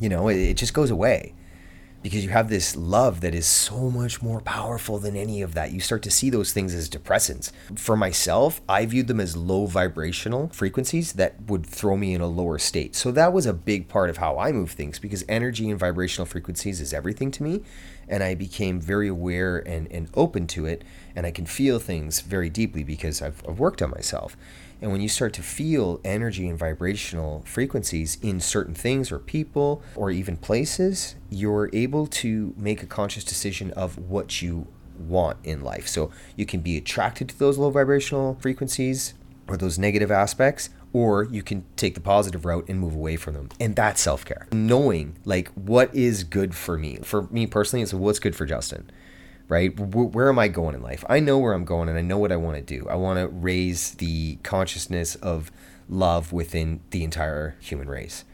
You 0.00 0.08
know, 0.08 0.26
it, 0.26 0.38
it 0.38 0.56
just 0.56 0.74
goes 0.74 0.90
away 0.90 1.34
because 2.04 2.22
you 2.22 2.28
have 2.28 2.50
this 2.50 2.76
love 2.76 3.22
that 3.22 3.34
is 3.34 3.46
so 3.46 3.88
much 3.88 4.20
more 4.20 4.42
powerful 4.42 4.98
than 4.98 5.16
any 5.16 5.40
of 5.40 5.54
that. 5.54 5.72
You 5.72 5.80
start 5.80 6.02
to 6.02 6.10
see 6.10 6.28
those 6.28 6.52
things 6.52 6.74
as 6.74 6.86
depressants. 6.86 7.50
For 7.76 7.96
myself, 7.96 8.60
I 8.68 8.84
viewed 8.84 9.06
them 9.06 9.20
as 9.20 9.38
low 9.38 9.64
vibrational 9.64 10.48
frequencies 10.48 11.14
that 11.14 11.40
would 11.48 11.64
throw 11.64 11.96
me 11.96 12.12
in 12.12 12.20
a 12.20 12.26
lower 12.26 12.58
state. 12.58 12.94
So 12.94 13.10
that 13.12 13.32
was 13.32 13.46
a 13.46 13.54
big 13.54 13.88
part 13.88 14.10
of 14.10 14.18
how 14.18 14.38
I 14.38 14.52
move 14.52 14.72
things 14.72 14.98
because 14.98 15.24
energy 15.30 15.70
and 15.70 15.80
vibrational 15.80 16.26
frequencies 16.26 16.78
is 16.78 16.92
everything 16.92 17.30
to 17.30 17.42
me. 17.42 17.62
And 18.08 18.22
I 18.22 18.34
became 18.34 18.80
very 18.80 19.08
aware 19.08 19.58
and, 19.58 19.90
and 19.90 20.08
open 20.14 20.46
to 20.48 20.66
it. 20.66 20.82
And 21.16 21.26
I 21.26 21.30
can 21.30 21.46
feel 21.46 21.78
things 21.78 22.20
very 22.20 22.50
deeply 22.50 22.84
because 22.84 23.22
I've, 23.22 23.42
I've 23.48 23.58
worked 23.58 23.82
on 23.82 23.90
myself. 23.90 24.36
And 24.80 24.92
when 24.92 25.00
you 25.00 25.08
start 25.08 25.32
to 25.34 25.42
feel 25.42 26.00
energy 26.04 26.48
and 26.48 26.58
vibrational 26.58 27.42
frequencies 27.46 28.18
in 28.20 28.40
certain 28.40 28.74
things 28.74 29.10
or 29.10 29.18
people 29.18 29.82
or 29.94 30.10
even 30.10 30.36
places, 30.36 31.14
you're 31.30 31.70
able 31.72 32.06
to 32.08 32.52
make 32.56 32.82
a 32.82 32.86
conscious 32.86 33.24
decision 33.24 33.70
of 33.70 33.96
what 33.96 34.42
you 34.42 34.66
want 34.98 35.38
in 35.44 35.62
life. 35.62 35.88
So 35.88 36.10
you 36.36 36.46
can 36.46 36.60
be 36.60 36.76
attracted 36.76 37.30
to 37.30 37.38
those 37.38 37.58
low 37.58 37.70
vibrational 37.70 38.36
frequencies 38.40 39.14
or 39.48 39.56
those 39.56 39.78
negative 39.78 40.10
aspects, 40.10 40.70
or 40.94 41.24
you 41.24 41.42
can 41.42 41.66
take 41.76 41.94
the 41.94 42.00
positive 42.00 42.46
route 42.46 42.64
and 42.68 42.80
move 42.80 42.94
away 42.94 43.16
from 43.16 43.34
them. 43.34 43.50
And 43.60 43.76
that's 43.76 44.00
self 44.00 44.24
care. 44.24 44.46
Knowing 44.52 45.18
like 45.26 45.48
what 45.50 45.94
is 45.94 46.24
good 46.24 46.54
for 46.54 46.78
me. 46.78 46.96
For 47.02 47.24
me 47.24 47.46
personally, 47.46 47.82
it's 47.82 47.92
what's 47.92 48.18
good 48.18 48.34
for 48.34 48.46
Justin 48.46 48.90
right? 49.48 49.78
Where 49.78 50.28
am 50.28 50.38
I 50.38 50.48
going 50.48 50.74
in 50.74 50.82
life? 50.82 51.04
I 51.08 51.20
know 51.20 51.38
where 51.38 51.52
I'm 51.52 51.64
going 51.64 51.88
and 51.88 51.98
I 51.98 52.00
know 52.00 52.18
what 52.18 52.32
I 52.32 52.36
want 52.36 52.56
to 52.56 52.62
do. 52.62 52.88
I 52.88 52.94
want 52.94 53.18
to 53.18 53.28
raise 53.28 53.92
the 53.92 54.36
consciousness 54.36 55.16
of 55.16 55.52
love 55.88 56.32
within 56.32 56.80
the 56.90 57.04
entire 57.04 57.56
human 57.60 57.88
race. 57.88 58.24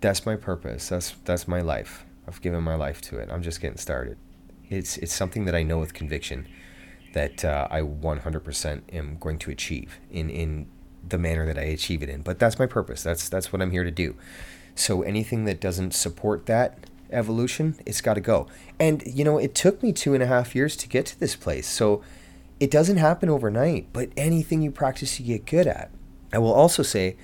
That's 0.00 0.24
my 0.24 0.36
purpose. 0.36 0.88
That's 0.88 1.12
that's 1.24 1.46
my 1.48 1.60
life. 1.60 2.04
I've 2.26 2.40
given 2.40 2.62
my 2.62 2.74
life 2.74 3.00
to 3.02 3.18
it. 3.18 3.28
I'm 3.30 3.42
just 3.42 3.60
getting 3.60 3.78
started. 3.78 4.18
It's 4.68 4.96
it's 4.98 5.14
something 5.14 5.44
that 5.44 5.54
I 5.54 5.62
know 5.62 5.78
with 5.78 5.94
conviction 5.94 6.48
that 7.12 7.44
uh, 7.44 7.66
I 7.70 7.80
100% 7.80 8.82
am 8.92 9.16
going 9.18 9.38
to 9.38 9.50
achieve 9.50 9.98
in 10.10 10.28
in 10.28 10.66
the 11.08 11.18
manner 11.18 11.46
that 11.46 11.58
I 11.58 11.62
achieve 11.62 12.02
it 12.02 12.08
in. 12.08 12.22
But 12.22 12.38
that's 12.38 12.58
my 12.58 12.66
purpose. 12.66 13.02
That's 13.02 13.28
that's 13.28 13.52
what 13.52 13.62
I'm 13.62 13.70
here 13.70 13.84
to 13.84 13.90
do. 13.90 14.16
So 14.74 15.02
anything 15.02 15.46
that 15.46 15.60
doesn't 15.60 15.94
support 15.94 16.46
that, 16.46 16.78
evolution, 17.10 17.76
it's 17.86 18.00
got 18.00 18.14
to 18.14 18.20
go. 18.20 18.46
And, 18.78 19.02
you 19.06 19.24
know, 19.24 19.38
it 19.38 19.54
took 19.54 19.82
me 19.82 19.92
two 19.92 20.14
and 20.14 20.22
a 20.22 20.26
half 20.26 20.54
years 20.54 20.76
to 20.76 20.88
get 20.88 21.06
to 21.06 21.18
this 21.18 21.34
place. 21.34 21.66
So 21.66 22.02
it 22.60 22.70
doesn't 22.70 22.98
happen 22.98 23.28
overnight, 23.28 23.86
but 23.92 24.10
anything 24.16 24.62
you 24.62 24.70
practice, 24.70 25.18
you 25.18 25.26
get 25.26 25.46
good 25.46 25.66
at. 25.66 25.90
I 26.32 26.38
will 26.38 26.52
also 26.52 26.82
say 26.82 27.16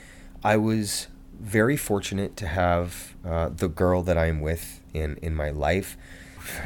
I 0.43 0.57
was 0.57 1.09
very 1.39 1.77
fortunate 1.77 2.37
to 2.39 2.47
have 2.47 3.15
uh, 3.25 3.51
the 3.51 3.69
girl 3.69 4.03
that 4.03 4.17
I'm 4.17 4.41
with 4.41 4.81
in, 4.95 5.17
in 5.23 5.35
my 5.35 5.51
life. 5.51 5.97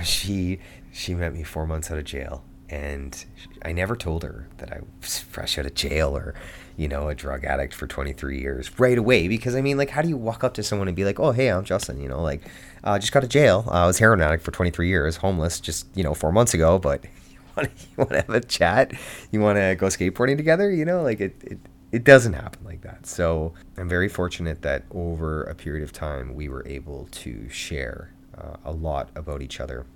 She 0.03 0.59
she 0.91 1.15
met 1.15 1.35
me 1.35 1.43
four 1.43 1.67
months 1.67 1.91
out 1.91 1.99
of 1.99 2.05
jail, 2.05 2.43
and 2.71 3.23
I 3.61 3.73
never 3.73 3.95
told 3.95 4.23
her 4.23 4.49
that 4.57 4.73
I 4.73 4.81
was 5.03 5.19
fresh 5.19 5.59
out 5.59 5.67
of 5.67 5.75
jail 5.75 6.17
or 6.17 6.35
you 6.77 6.89
know, 6.89 7.09
a 7.09 7.15
drug 7.15 7.45
addict 7.45 7.75
for 7.75 7.87
23 7.87 8.39
years 8.39 8.79
right 8.79 8.99
away. 8.99 9.29
Because 9.29 9.55
I 9.55 9.63
mean, 9.63 9.77
like, 9.77 9.91
how 9.91 10.03
do 10.03 10.09
you 10.09 10.17
walk 10.17 10.45
up 10.45 10.55
to 10.55 10.63
someone 10.63 10.89
and 10.89 10.97
be 10.97 11.05
like, 11.05 11.19
"Oh, 11.19 11.33
hey, 11.33 11.49
I'm 11.49 11.65
Justin," 11.65 12.01
you 12.01 12.09
know, 12.09 12.23
like, 12.23 12.43
uh, 12.85 12.99
just 12.99 13.13
got 13.13 13.21
to 13.21 13.29
jail. 13.29 13.65
Uh, 13.69 13.85
I 13.85 13.87
was 13.87 13.99
heroin 13.99 14.21
addict 14.21 14.43
for 14.45 14.51
23 14.51 14.89
years, 14.89 15.17
homeless, 15.17 15.61
just 15.61 15.87
you 15.95 16.03
know, 16.05 16.15
four 16.15 16.33
months 16.33 16.55
ago. 16.55 16.79
But 16.79 17.05
you 17.57 17.69
want 17.97 18.11
to 18.11 18.17
have 18.17 18.31
a 18.31 18.41
chat? 18.41 18.93
You 19.31 19.41
want 19.41 19.57
to 19.57 19.75
go 19.77 19.87
skateboarding 19.87 20.37
together? 20.37 20.71
You 20.71 20.85
know, 20.85 21.03
like 21.03 21.21
it, 21.21 21.37
it 21.43 21.59
it 21.93 22.05
doesn't 22.05 22.35
happen 22.35 22.65
like 22.65 22.83
that. 22.83 23.07
So 23.07 23.55
I'm 23.77 23.89
very 23.89 24.09
fortunate 24.09 24.63
that 24.63 24.85
over 24.91 25.45
a 25.45 25.55
period 25.55 25.83
of 25.83 25.93
time 25.93 26.35
we 26.35 26.49
were 26.49 26.67
able 26.67 27.09
to 27.13 27.49
share 27.49 28.13
uh, 28.37 28.57
a 28.65 28.73
lot 28.73 29.09
about 29.15 29.41
each 29.41 29.61
other, 29.61 29.87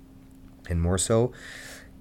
and 0.69 0.81
more 0.81 0.97
so 0.97 1.31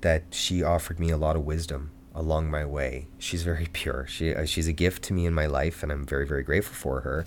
that 0.00 0.22
she 0.30 0.62
offered 0.62 0.98
me 0.98 1.10
a 1.10 1.18
lot 1.18 1.36
of 1.36 1.44
wisdom 1.44 1.90
along 2.14 2.50
my 2.50 2.64
way. 2.64 3.06
She's 3.18 3.42
very 3.42 3.68
pure. 3.72 4.06
She 4.08 4.34
uh, 4.34 4.44
she's 4.46 4.68
a 4.68 4.72
gift 4.72 5.02
to 5.04 5.12
me 5.12 5.26
in 5.26 5.34
my 5.34 5.46
life, 5.46 5.82
and 5.82 5.90
I'm 5.92 6.06
very 6.06 6.26
very 6.26 6.42
grateful 6.42 6.74
for 6.74 7.00
her 7.00 7.24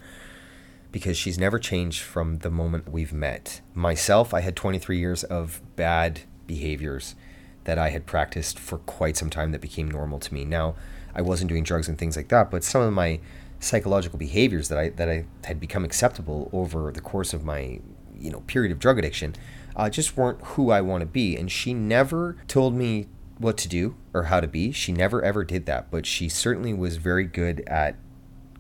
because 0.92 1.18
she's 1.18 1.40
never 1.40 1.58
changed 1.58 2.02
from 2.02 2.38
the 2.40 2.52
moment 2.52 2.92
we've 2.92 3.14
met. 3.14 3.62
Myself, 3.74 4.32
I 4.32 4.42
had 4.42 4.56
23 4.56 5.00
years 5.00 5.24
of 5.24 5.60
bad 5.76 6.22
behaviors 6.46 7.16
that 7.64 7.80
I 7.80 7.90
had 7.90 8.06
practiced 8.06 8.60
for 8.60 8.78
quite 8.78 9.18
some 9.18 9.32
time 9.32 9.52
that 9.54 9.62
became 9.62 9.90
normal 9.90 10.20
to 10.20 10.34
me. 10.34 10.46
Now, 10.46 10.76
I 11.16 11.22
wasn't 11.22 11.50
doing 11.50 11.64
drugs 11.64 11.88
and 11.88 11.98
things 11.98 12.16
like 12.16 12.28
that, 12.28 12.52
but 12.52 12.64
some 12.64 12.82
of 12.82 12.94
my 12.94 13.20
psychological 13.60 14.20
behaviors 14.20 14.68
that 14.70 14.78
I 14.78 14.90
that 14.90 15.10
I 15.10 15.26
had 15.46 15.60
become 15.60 15.84
acceptable 15.84 16.50
over 16.54 16.92
the 16.92 17.02
course 17.02 17.34
of 17.34 17.44
my 17.44 17.80
you 18.20 18.32
know 18.32 18.42
period 18.42 18.72
of 18.72 18.80
drug 18.80 19.00
addiction 19.00 19.36
uh, 19.76 19.90
just 19.90 20.16
weren't 20.18 20.40
who 20.42 20.70
I 20.70 20.82
want 20.82 21.02
to 21.02 21.08
be. 21.08 21.36
And 21.36 21.52
she 21.52 21.74
never 21.74 22.38
told 22.48 22.76
me 22.76 23.08
what 23.44 23.58
to 23.58 23.68
do 23.68 23.96
or 24.14 24.24
how 24.24 24.40
to 24.40 24.48
be. 24.48 24.72
She 24.72 24.92
never 24.92 25.22
ever 25.24 25.44
did 25.44 25.66
that, 25.66 25.92
but 25.92 26.06
she 26.06 26.30
certainly 26.30 26.74
was 26.74 26.98
very 26.98 27.26
good 27.26 27.62
at 27.68 27.96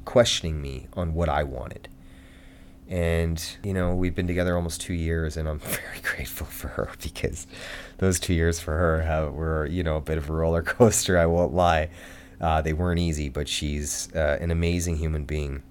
questioning 0.05 0.61
me 0.61 0.87
on 0.93 1.13
what 1.13 1.29
I 1.29 1.43
wanted. 1.43 1.89
And, 2.89 3.43
you 3.63 3.73
know, 3.73 3.95
we've 3.95 4.13
been 4.13 4.27
together 4.27 4.55
almost 4.55 4.81
two 4.81 4.93
years, 4.93 5.37
and 5.37 5.47
I'm 5.47 5.59
very 5.59 5.99
grateful 6.01 6.45
for 6.45 6.69
her 6.69 6.89
because 7.01 7.47
those 7.97 8.19
two 8.19 8.33
years 8.33 8.59
for 8.59 8.77
her 8.77 9.01
have, 9.01 9.33
were, 9.33 9.65
you 9.65 9.83
know, 9.83 9.97
a 9.97 10.01
bit 10.01 10.17
of 10.17 10.29
a 10.29 10.33
roller 10.33 10.61
coaster, 10.63 11.17
I 11.17 11.25
won't 11.25 11.53
lie. 11.53 11.89
Uh, 12.41 12.61
they 12.61 12.73
weren't 12.73 12.99
easy, 12.99 13.29
but 13.29 13.47
she's 13.47 14.13
uh, 14.13 14.37
an 14.41 14.51
amazing 14.51 14.97
human 14.97 15.23
being 15.23 15.63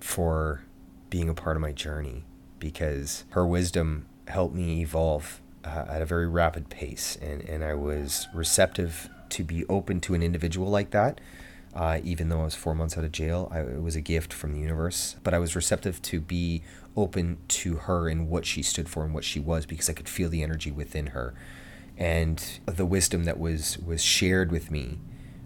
for 0.00 0.64
being 1.08 1.28
a 1.28 1.34
part 1.34 1.56
of 1.56 1.60
my 1.60 1.72
journey 1.72 2.24
because 2.58 3.24
her 3.30 3.46
wisdom 3.46 4.06
helped 4.28 4.54
me 4.54 4.80
evolve 4.80 5.41
uh, 5.64 5.86
at 5.88 6.02
a 6.02 6.06
very 6.06 6.26
rapid 6.26 6.68
pace, 6.68 7.16
and, 7.20 7.42
and 7.42 7.64
I 7.64 7.74
was 7.74 8.28
receptive 8.34 9.08
to 9.30 9.44
be 9.44 9.64
open 9.66 10.00
to 10.02 10.14
an 10.14 10.22
individual 10.22 10.68
like 10.68 10.90
that. 10.90 11.20
Uh, 11.74 12.00
even 12.04 12.28
though 12.28 12.42
I 12.42 12.44
was 12.44 12.54
four 12.54 12.74
months 12.74 12.98
out 12.98 13.04
of 13.04 13.12
jail, 13.12 13.48
I, 13.50 13.60
it 13.60 13.82
was 13.82 13.96
a 13.96 14.02
gift 14.02 14.32
from 14.32 14.52
the 14.52 14.60
universe. 14.60 15.16
But 15.22 15.32
I 15.32 15.38
was 15.38 15.56
receptive 15.56 16.02
to 16.02 16.20
be 16.20 16.62
open 16.96 17.38
to 17.48 17.76
her 17.76 18.08
and 18.08 18.28
what 18.28 18.44
she 18.44 18.62
stood 18.62 18.88
for 18.88 19.04
and 19.04 19.14
what 19.14 19.24
she 19.24 19.40
was 19.40 19.64
because 19.64 19.88
I 19.88 19.94
could 19.94 20.08
feel 20.08 20.28
the 20.28 20.42
energy 20.42 20.70
within 20.70 21.08
her 21.08 21.34
and 21.96 22.60
the 22.66 22.86
wisdom 22.86 23.24
that 23.24 23.38
was 23.38 23.78
was 23.78 24.02
shared 24.02 24.50
with 24.50 24.70
me 24.70 24.98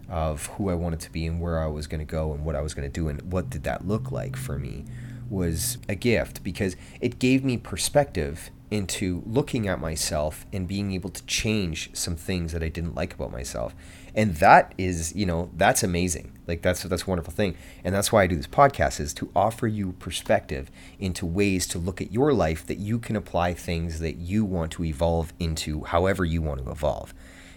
of 0.09 0.47
who 0.47 0.69
I 0.69 0.73
wanted 0.73 0.99
to 1.01 1.11
be 1.11 1.25
and 1.25 1.41
where 1.41 1.59
I 1.59 1.67
was 1.67 1.87
going 1.87 1.99
to 1.99 2.05
go 2.05 2.33
and 2.33 2.45
what 2.45 2.55
I 2.55 2.61
was 2.61 2.73
going 2.73 2.89
to 2.89 2.93
do 2.93 3.09
and 3.09 3.31
what 3.31 3.49
did 3.49 3.63
that 3.63 3.87
look 3.87 4.11
like 4.11 4.35
for 4.35 4.57
me 4.57 4.85
was 5.29 5.77
a 5.89 5.95
gift 5.95 6.43
because 6.43 6.77
it 7.01 7.19
gave 7.19 7.43
me 7.43 7.57
perspective 7.57 8.49
into 8.69 9.23
looking 9.25 9.67
at 9.67 9.79
myself 9.79 10.45
and 10.51 10.67
being 10.67 10.91
able 10.91 11.09
to 11.09 11.25
change 11.25 11.89
some 11.93 12.15
things 12.15 12.51
that 12.51 12.61
I 12.61 12.69
didn't 12.69 12.95
like 12.95 13.13
about 13.13 13.31
myself. 13.31 13.73
And 14.13 14.35
that 14.37 14.73
is, 14.77 15.15
you 15.15 15.25
know, 15.25 15.49
that's 15.55 15.83
amazing. 15.83 16.37
Like 16.47 16.61
that's 16.61 16.83
that's 16.83 17.03
a 17.03 17.07
wonderful 17.07 17.33
thing. 17.33 17.55
And 17.83 17.93
that's 17.93 18.11
why 18.11 18.23
I 18.23 18.27
do 18.27 18.35
this 18.35 18.47
podcast 18.47 18.99
is 18.99 19.13
to 19.15 19.29
offer 19.35 19.67
you 19.67 19.93
perspective 19.93 20.69
into 20.99 21.25
ways 21.25 21.67
to 21.67 21.79
look 21.79 22.01
at 22.01 22.11
your 22.11 22.33
life 22.33 22.65
that 22.65 22.79
you 22.79 22.99
can 22.99 23.15
apply 23.15 23.53
things 23.53 23.99
that 23.99 24.17
you 24.17 24.43
want 24.43 24.71
to 24.73 24.83
evolve 24.83 25.33
into 25.39 25.83
however 25.83 26.25
you 26.25 26.41
want 26.41 26.63
to 26.63 26.71
evolve. 26.71 27.13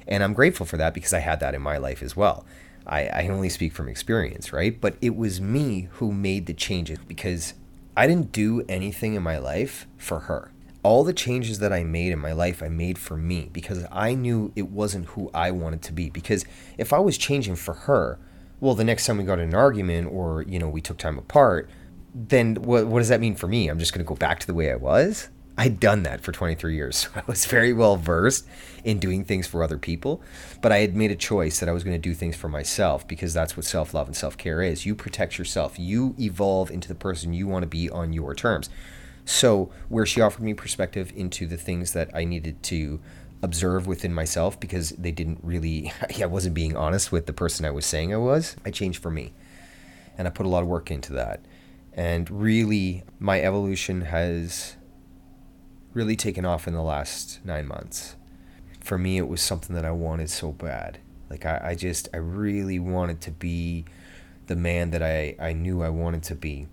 And 0.07 0.23
I'm 0.23 0.35
grateful 0.35 0.67
for 0.67 0.77
that 0.77 0.95
because 0.95 1.13
I 1.13 1.21
had 1.21 1.41
that 1.41 1.55
in 1.55 1.63
my 1.63 1.79
life 1.79 2.03
as 2.03 2.17
well. 2.17 2.45
I, 2.87 3.07
I 3.07 3.29
only 3.29 3.49
speak 3.49 3.73
from 3.73 3.89
experience, 3.89 4.53
right? 4.53 4.81
But 4.81 4.97
it 5.01 5.17
was 5.17 5.41
me 5.41 5.89
who 5.93 6.13
made 6.13 6.47
the 6.47 6.55
changes 6.55 6.99
because 7.07 7.55
I 7.97 8.07
didn't 8.07 8.33
do 8.33 8.65
anything 8.69 9.15
in 9.15 9.23
my 9.23 9.39
life 9.39 9.87
for 9.97 10.21
her 10.21 10.51
all 10.83 11.05
the 11.05 11.13
changes 11.13 11.59
that 11.59 11.73
I 11.73 11.85
made 11.85 12.13
in 12.13 12.19
my 12.19 12.33
life, 12.33 12.63
I 12.63 12.69
made 12.69 12.99
for 12.99 13.17
me 13.17 13.51
because 13.53 13.85
I 13.91 14.15
knew 14.15 14.53
it 14.57 14.69
wasn't 14.69 15.07
who 15.07 15.31
I 15.35 15.51
wanted 15.51 15.83
to 15.83 15.93
be. 15.93 16.11
Because 16.11 16.45
if 16.79 16.93
I 16.93 16.99
was 16.99 17.19
changing 17.19 17.57
for 17.57 17.75
her, 17.75 18.19
well, 18.61 18.75
the 18.75 18.85
next 18.85 19.07
time 19.07 19.19
we 19.19 19.25
got 19.25 19.39
in 19.39 19.51
an 19.51 19.55
argument 19.55 20.11
or, 20.13 20.43
you 20.43 20.59
know, 20.59 20.69
we 20.69 20.81
took 20.81 20.99
time 20.99 21.19
apart, 21.19 21.69
then 22.15 22.57
what, 22.57 22.87
what 22.87 23.01
does 23.01 23.09
that 23.09 23.21
mean 23.21 23.37
for 23.37 23.47
me? 23.47 23.69
I'm 23.69 23.79
just 23.79 23.93
going 23.93 24.05
to 24.05 24.09
go 24.09 24.15
back 24.15 24.41
to 24.41 24.47
the 24.47 24.55
way 24.55 24.73
I 24.73 24.77
was? 24.77 25.29
I'd 25.61 25.79
done 25.79 26.05
that 26.05 26.23
for 26.23 26.33
23 26.33 26.75
years. 26.75 26.97
So 26.97 27.11
I 27.17 27.23
was 27.27 27.45
very 27.45 27.75
well 27.75 27.97
versed 27.97 28.47
in 28.83 28.99
doing 28.99 29.25
things 29.25 29.47
for 29.47 29.63
other 29.63 29.77
people, 29.77 30.23
but 30.63 30.73
I 30.73 30.79
had 30.79 30.97
made 30.97 31.11
a 31.11 31.17
choice 31.17 31.61
that 31.61 31.69
I 31.69 31.73
was 31.73 31.85
going 31.85 31.97
to 31.97 32.01
do 32.01 32.15
things 32.15 32.35
for 32.35 32.49
myself 32.49 33.07
because 33.07 33.35
that's 33.35 33.57
what 33.57 33.67
self 33.67 33.93
love 33.93 34.07
and 34.07 34.17
self 34.17 34.39
care 34.39 34.63
is. 34.63 34.87
You 34.87 34.95
protect 34.95 35.39
yourself, 35.39 35.79
you 35.79 36.15
evolve 36.19 36.71
into 36.71 36.89
the 36.89 36.95
person 36.95 37.35
you 37.35 37.47
want 37.47 37.65
to 37.65 37.69
be 37.69 37.91
on 37.91 38.15
your 38.15 38.35
terms. 38.35 38.71
So, 39.31 39.71
where 39.89 40.05
she 40.05 40.21
offered 40.21 40.43
me 40.43 40.55
perspective 40.55 41.13
into 41.15 41.47
the 41.47 41.57
things 41.57 41.93
that 41.93 42.11
I 42.13 42.25
needed 42.25 42.65
to 42.65 43.01
observe 43.43 43.87
within 43.87 44.13
myself 44.13 44.59
because 44.59 44.91
they 44.91 45.13
didn't 45.13 45.39
really, 45.45 45.93
I 46.21 46.27
wasn't 46.27 46.57
being 46.57 46.77
honest 46.77 47.13
with 47.13 47.27
the 47.27 47.33
person 47.33 47.65
I 47.65 47.71
was 47.71 47.87
saying 47.87 48.13
I 48.13 48.17
was, 48.17 48.57
I 48.65 48.73
changed 48.73 49.01
for 49.01 49.11
me. 49.11 49.33
And 50.19 50.27
I 50.27 50.33
put 50.33 50.47
a 50.47 50.49
lot 50.49 50.65
of 50.65 50.69
work 50.69 50.91
into 50.91 51.13
that. 51.13 51.45
And 51.93 52.29
really, 52.29 53.05
my 53.21 53.41
evolution 53.41 54.01
has 54.01 54.75
really 55.95 56.17
taken 56.17 56.45
off 56.45 56.67
in 56.67 56.75
the 56.75 56.83
last 56.83 57.39
nine 57.45 57.69
months. 57.69 58.17
For 58.81 58.99
me, 58.99 59.17
it 59.17 59.29
was 59.29 59.41
something 59.41 59.77
that 59.77 59.85
I 59.85 59.93
wanted 59.93 60.29
so 60.29 60.51
bad. 60.51 60.99
Like, 61.31 61.47
I, 61.47 61.61
I 61.67 61.75
just, 61.77 62.09
I 62.13 62.17
really 62.17 62.81
wanted 62.81 63.21
to 63.21 63.31
be 63.31 63.85
the 64.49 64.57
man 64.57 64.91
that 64.91 65.05
I, 65.05 65.37
I 65.39 65.53
knew 65.53 65.85
I 65.85 65.89
wanted 65.89 66.25
to 66.25 66.35
be 66.35 66.67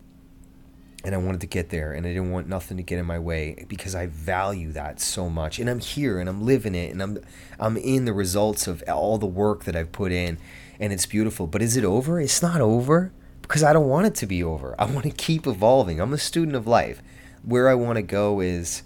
and 1.03 1.13
I 1.13 1.17
wanted 1.17 1.41
to 1.41 1.47
get 1.47 1.69
there 1.69 1.93
and 1.93 2.05
I 2.05 2.09
didn't 2.09 2.31
want 2.31 2.47
nothing 2.47 2.77
to 2.77 2.83
get 2.83 2.99
in 2.99 3.05
my 3.05 3.19
way 3.19 3.65
because 3.67 3.95
I 3.95 4.07
value 4.07 4.71
that 4.71 4.99
so 4.99 5.29
much. 5.29 5.59
And 5.59 5.69
I'm 5.69 5.79
here 5.79 6.19
and 6.19 6.27
I'm 6.27 6.43
living 6.43 6.75
it 6.75 6.91
and 6.91 7.01
I'm 7.01 7.19
I'm 7.59 7.77
in 7.77 8.05
the 8.05 8.13
results 8.13 8.67
of 8.67 8.83
all 8.87 9.17
the 9.17 9.25
work 9.25 9.63
that 9.65 9.75
I've 9.75 9.91
put 9.91 10.11
in 10.11 10.37
and 10.79 10.91
it's 10.91 11.05
beautiful. 11.05 11.47
But 11.47 11.61
is 11.61 11.77
it 11.77 11.83
over? 11.83 12.19
It's 12.19 12.41
not 12.41 12.61
over 12.61 13.11
because 13.41 13.63
I 13.63 13.73
don't 13.73 13.87
want 13.87 14.07
it 14.07 14.15
to 14.15 14.25
be 14.25 14.43
over. 14.43 14.75
I 14.79 14.85
want 14.85 15.03
to 15.03 15.11
keep 15.11 15.47
evolving. 15.47 16.01
I'm 16.01 16.13
a 16.13 16.17
student 16.17 16.55
of 16.55 16.67
life. 16.67 17.01
Where 17.43 17.69
I 17.69 17.75
want 17.75 17.97
to 17.97 18.01
go 18.01 18.41
is 18.41 18.83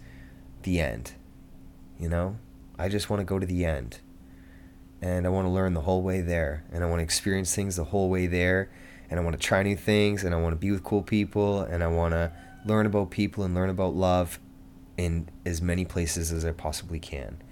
the 0.64 0.80
end 0.80 1.14
you 2.02 2.10
know? 2.10 2.36
I 2.78 2.90
just 2.90 3.10
want 3.10 3.22
to 3.22 3.24
go 3.24 3.38
to 3.38 3.46
the 3.46 3.64
end. 3.64 4.00
And 5.02 5.26
I 5.26 5.30
want 5.30 5.46
to 5.46 5.52
learn 5.52 5.74
the 5.74 5.82
whole 5.82 6.02
way 6.02 6.22
there 6.22 6.66
and 6.72 6.84
I 6.84 6.88
want 6.88 7.00
to 7.00 7.04
experience 7.04 7.56
things 7.56 7.76
the 7.76 7.86
whole 7.86 8.10
way 8.10 8.28
there 8.28 8.70
and 9.12 9.20
I 9.20 9.24
want 9.24 9.40
to 9.40 9.46
try 9.46 9.62
new 9.62 9.76
things 9.76 10.24
and 10.24 10.34
I 10.34 10.40
want 10.40 10.54
to 10.54 10.58
be 10.58 10.72
with 10.72 10.84
cool 10.86 11.04
people 11.04 11.62
and 11.62 11.84
I 11.84 11.88
want 11.88 12.14
to 12.14 12.32
learn 12.66 12.86
about 12.86 13.12
people 13.12 13.44
and 13.44 13.54
learn 13.54 13.70
about 13.70 13.94
love 13.94 14.40
in 14.98 15.28
as 15.46 15.62
many 15.62 15.84
places 15.84 16.32
as 16.32 16.46
I 16.46 16.52
possibly 16.52 17.00
can. 17.00 17.44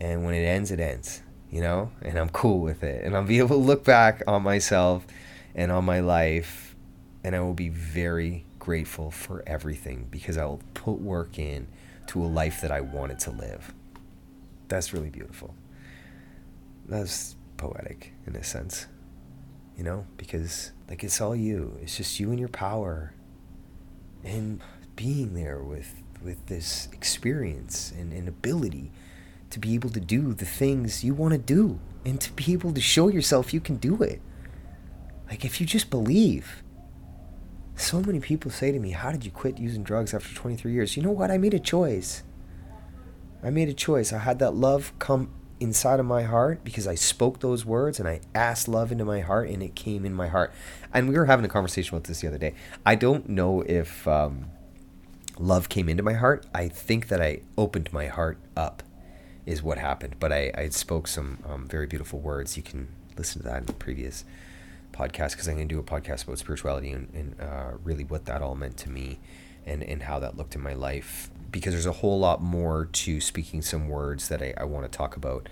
And 0.00 0.24
when 0.24 0.34
it 0.34 0.44
ends, 0.44 0.72
it 0.72 0.80
ends, 0.80 1.22
you 1.48 1.60
know, 1.60 1.92
and 2.02 2.18
I'm 2.18 2.28
cool 2.28 2.58
with 2.58 2.82
it. 2.82 3.04
And 3.04 3.16
I'll 3.16 3.22
be 3.22 3.38
able 3.38 3.50
to 3.50 3.54
look 3.54 3.84
back 3.84 4.22
on 4.26 4.42
myself 4.42 5.06
and 5.54 5.70
on 5.70 5.84
my 5.84 6.00
life 6.00 6.74
and 7.22 7.36
I 7.36 7.40
will 7.40 7.54
be 7.54 7.68
very 7.68 8.44
grateful 8.58 9.12
for 9.12 9.44
everything 9.46 10.08
because 10.10 10.36
I 10.36 10.44
will 10.44 10.60
put 10.74 11.00
work 11.00 11.38
in 11.38 11.68
to 12.08 12.22
a 12.22 12.26
life 12.26 12.60
that 12.62 12.72
I 12.72 12.80
wanted 12.80 13.20
to 13.20 13.30
live. 13.30 13.72
That's 14.66 14.92
really 14.92 15.10
beautiful. 15.10 15.54
That's 16.86 17.36
poetic 17.56 18.12
in 18.26 18.34
a 18.34 18.42
sense 18.42 18.88
you 19.76 19.84
know, 19.84 20.06
because 20.16 20.72
like 20.88 21.02
it's 21.02 21.20
all 21.20 21.34
you. 21.34 21.78
It's 21.82 21.96
just 21.96 22.20
you 22.20 22.30
and 22.30 22.38
your 22.38 22.48
power 22.48 23.14
and 24.22 24.60
being 24.96 25.34
there 25.34 25.62
with 25.62 26.02
with 26.22 26.46
this 26.46 26.88
experience 26.92 27.92
and, 27.98 28.12
and 28.12 28.26
ability 28.28 28.90
to 29.50 29.58
be 29.58 29.74
able 29.74 29.90
to 29.90 30.00
do 30.00 30.32
the 30.32 30.46
things 30.46 31.04
you 31.04 31.12
want 31.12 31.32
to 31.32 31.38
do 31.38 31.78
and 32.04 32.20
to 32.20 32.32
be 32.32 32.52
able 32.54 32.72
to 32.72 32.80
show 32.80 33.08
yourself 33.08 33.52
you 33.52 33.60
can 33.60 33.76
do 33.76 34.02
it. 34.02 34.20
Like 35.28 35.44
if 35.44 35.60
you 35.60 35.66
just 35.66 35.90
believe. 35.90 36.62
So 37.76 38.00
many 38.00 38.20
people 38.20 38.52
say 38.52 38.70
to 38.70 38.78
me, 38.78 38.92
How 38.92 39.10
did 39.10 39.24
you 39.24 39.32
quit 39.32 39.58
using 39.58 39.82
drugs 39.82 40.14
after 40.14 40.32
23 40.32 40.72
years? 40.72 40.96
You 40.96 41.02
know 41.02 41.10
what? 41.10 41.30
I 41.30 41.38
made 41.38 41.54
a 41.54 41.58
choice. 41.58 42.22
I 43.42 43.50
made 43.50 43.68
a 43.68 43.74
choice. 43.74 44.12
I 44.12 44.18
had 44.18 44.38
that 44.38 44.54
love 44.54 44.92
come 45.00 45.30
inside 45.60 46.00
of 46.00 46.06
my 46.06 46.22
heart 46.22 46.64
because 46.64 46.86
I 46.86 46.94
spoke 46.94 47.40
those 47.40 47.64
words 47.64 47.98
and 47.98 48.08
I 48.08 48.20
asked 48.34 48.68
love 48.68 48.92
into 48.92 49.04
my 49.04 49.20
heart 49.20 49.48
and 49.48 49.62
it 49.62 49.74
came 49.74 50.04
in 50.04 50.14
my 50.14 50.28
heart. 50.28 50.52
And 50.92 51.08
we 51.08 51.16
were 51.16 51.26
having 51.26 51.44
a 51.44 51.48
conversation 51.48 51.94
about 51.94 52.06
this 52.06 52.20
the 52.20 52.28
other 52.28 52.38
day. 52.38 52.54
I 52.84 52.94
don't 52.94 53.28
know 53.28 53.62
if 53.62 54.06
um, 54.08 54.46
love 55.38 55.68
came 55.68 55.88
into 55.88 56.02
my 56.02 56.14
heart. 56.14 56.46
I 56.54 56.68
think 56.68 57.08
that 57.08 57.20
I 57.20 57.40
opened 57.56 57.92
my 57.92 58.06
heart 58.06 58.38
up, 58.56 58.82
is 59.46 59.62
what 59.62 59.78
happened. 59.78 60.16
But 60.18 60.32
I, 60.32 60.52
I 60.56 60.68
spoke 60.68 61.06
some 61.06 61.38
um, 61.48 61.66
very 61.66 61.86
beautiful 61.86 62.18
words. 62.18 62.56
You 62.56 62.62
can 62.62 62.88
listen 63.16 63.42
to 63.42 63.48
that 63.48 63.58
in 63.58 63.66
the 63.66 63.72
previous 63.72 64.24
podcast 64.92 65.32
because 65.32 65.48
I'm 65.48 65.56
going 65.56 65.68
to 65.68 65.74
do 65.74 65.80
a 65.80 65.82
podcast 65.82 66.24
about 66.24 66.38
spirituality 66.38 66.90
and, 66.90 67.08
and 67.14 67.40
uh, 67.40 67.72
really 67.82 68.04
what 68.04 68.26
that 68.26 68.42
all 68.42 68.54
meant 68.54 68.76
to 68.78 68.90
me 68.90 69.18
and, 69.66 69.82
and 69.82 70.02
how 70.02 70.18
that 70.18 70.36
looked 70.36 70.54
in 70.54 70.60
my 70.60 70.74
life 70.74 71.30
because 71.50 71.72
there's 71.72 71.86
a 71.86 71.92
whole 71.92 72.18
lot 72.18 72.42
more 72.42 72.86
to 72.86 73.20
speaking 73.20 73.62
some 73.62 73.88
words 73.88 74.28
that 74.28 74.42
I, 74.42 74.54
I 74.58 74.64
want 74.64 74.90
to 74.90 74.96
talk 74.96 75.16
about 75.16 75.48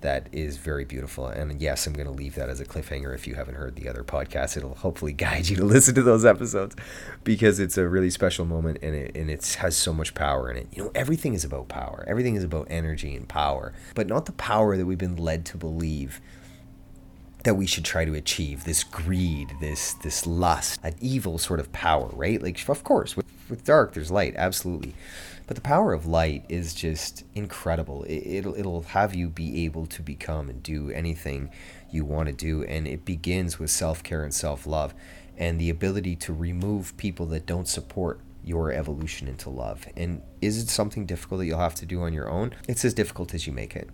that 0.00 0.28
is 0.32 0.56
very 0.56 0.84
beautiful. 0.84 1.26
And 1.26 1.60
yes, 1.60 1.86
I'm 1.86 1.92
going 1.92 2.06
to 2.06 2.12
leave 2.12 2.34
that 2.34 2.48
as 2.48 2.60
a 2.60 2.64
cliffhanger 2.64 3.14
if 3.14 3.26
you 3.26 3.34
haven't 3.34 3.54
heard 3.54 3.76
the 3.76 3.88
other 3.88 4.02
podcasts. 4.02 4.56
It'll 4.56 4.74
hopefully 4.74 5.12
guide 5.26 5.48
you 5.48 5.56
to 5.56 5.64
listen 5.64 5.94
to 5.94 6.02
those 6.02 6.24
episodes 6.24 6.76
because 7.24 7.58
it's 7.58 7.78
a 7.78 7.88
really 7.88 8.10
special 8.10 8.44
moment 8.44 8.78
and 8.82 8.94
it 8.94 9.16
and 9.16 9.30
it 9.30 9.46
has 9.60 9.76
so 9.76 9.92
much 9.92 10.14
power 10.14 10.50
in 10.50 10.56
it. 10.56 10.68
You 10.72 10.84
know, 10.84 10.90
everything 10.94 11.34
is 11.34 11.44
about 11.44 11.68
power. 11.68 12.04
Everything 12.06 12.34
is 12.34 12.44
about 12.44 12.66
energy 12.70 13.14
and 13.14 13.28
power, 13.28 13.72
but 13.94 14.06
not 14.06 14.26
the 14.26 14.32
power 14.32 14.76
that 14.76 14.86
we've 14.86 14.98
been 14.98 15.16
led 15.16 15.44
to 15.46 15.56
believe 15.56 16.20
that 17.44 17.54
we 17.54 17.66
should 17.66 17.84
try 17.84 18.04
to 18.04 18.14
achieve 18.14 18.64
this 18.64 18.84
greed 18.84 19.52
this 19.60 19.94
this 19.94 20.26
lust 20.26 20.78
an 20.82 20.94
evil 21.00 21.38
sort 21.38 21.60
of 21.60 21.72
power 21.72 22.10
right 22.12 22.42
like 22.42 22.68
of 22.68 22.84
course 22.84 23.16
with, 23.16 23.26
with 23.48 23.64
dark 23.64 23.94
there's 23.94 24.10
light 24.10 24.34
absolutely 24.36 24.94
but 25.50 25.56
the 25.56 25.62
power 25.62 25.92
of 25.92 26.06
light 26.06 26.44
is 26.48 26.74
just 26.74 27.24
incredible. 27.34 28.04
It, 28.04 28.46
will 28.46 28.54
it'll 28.54 28.82
have 28.82 29.16
you 29.16 29.28
be 29.28 29.64
able 29.64 29.84
to 29.86 30.00
become 30.00 30.48
and 30.48 30.62
do 30.62 30.92
anything 30.92 31.50
you 31.90 32.04
want 32.04 32.28
to 32.28 32.32
do, 32.32 32.62
and 32.62 32.86
it 32.86 33.04
begins 33.04 33.58
with 33.58 33.68
self 33.68 34.04
care 34.04 34.22
and 34.22 34.32
self 34.32 34.64
love, 34.64 34.94
and 35.36 35.60
the 35.60 35.68
ability 35.68 36.14
to 36.14 36.32
remove 36.32 36.96
people 36.98 37.26
that 37.26 37.46
don't 37.46 37.66
support 37.66 38.20
your 38.44 38.70
evolution 38.70 39.26
into 39.26 39.50
love. 39.50 39.88
And 39.96 40.22
is 40.40 40.62
it 40.62 40.68
something 40.68 41.04
difficult 41.04 41.40
that 41.40 41.46
you'll 41.46 41.58
have 41.58 41.74
to 41.74 41.84
do 41.84 42.02
on 42.02 42.12
your 42.12 42.30
own? 42.30 42.54
It's 42.68 42.84
as 42.84 42.94
difficult 42.94 43.34
as 43.34 43.48
you 43.48 43.52
make 43.52 43.74
it. 43.74 43.90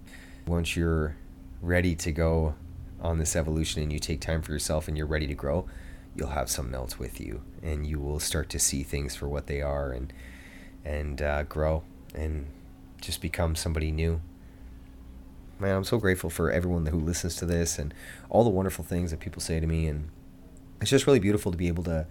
Once 0.47 0.77
you're 0.77 1.17
ready 1.63 1.95
to 1.95 2.13
go 2.13 2.55
on 3.01 3.19
this 3.19 3.37
evolution 3.37 3.83
and 3.83 3.93
you 3.93 3.99
take 3.99 4.21
time 4.21 4.43
for 4.43 4.53
yourself 4.53 4.89
and 4.89 4.97
you're 4.97 5.07
ready 5.07 5.27
to 5.27 5.35
grow, 5.35 5.67
you'll 6.15 6.29
have 6.29 6.51
someone 6.51 6.75
else 6.75 6.99
with 6.99 7.21
you, 7.21 7.43
and 7.63 7.87
you 7.87 8.01
will 8.01 8.21
start 8.21 8.49
to 8.51 8.59
see 8.59 8.83
things 8.83 9.15
for 9.15 9.29
what 9.29 9.47
they 9.47 9.61
are 9.61 9.93
and 9.93 10.13
and 10.85 11.21
uh, 11.21 11.43
grow 11.43 11.83
and 12.15 12.47
just 13.01 13.21
become 13.21 13.55
somebody 13.55 13.91
new. 13.91 14.21
Man, 15.59 15.77
I'm 15.77 15.85
so 15.85 15.99
grateful 15.99 16.31
for 16.31 16.51
everyone 16.51 16.87
who 16.87 17.01
listens 17.01 17.37
to 17.37 17.47
this 17.47 17.79
and 17.79 17.95
all 18.29 18.45
the 18.45 18.51
wonderful 18.51 18.85
things 18.85 19.11
that 19.11 19.21
people 19.21 19.41
say 19.41 19.59
to 19.59 19.67
me. 19.67 19.87
And 19.87 20.11
it's 20.81 20.91
just 20.91 21.07
really 21.07 21.19
beautiful 21.19 21.51
to 21.51 21.59
be 21.59 21.69
able 21.69 21.85
to 21.85 22.07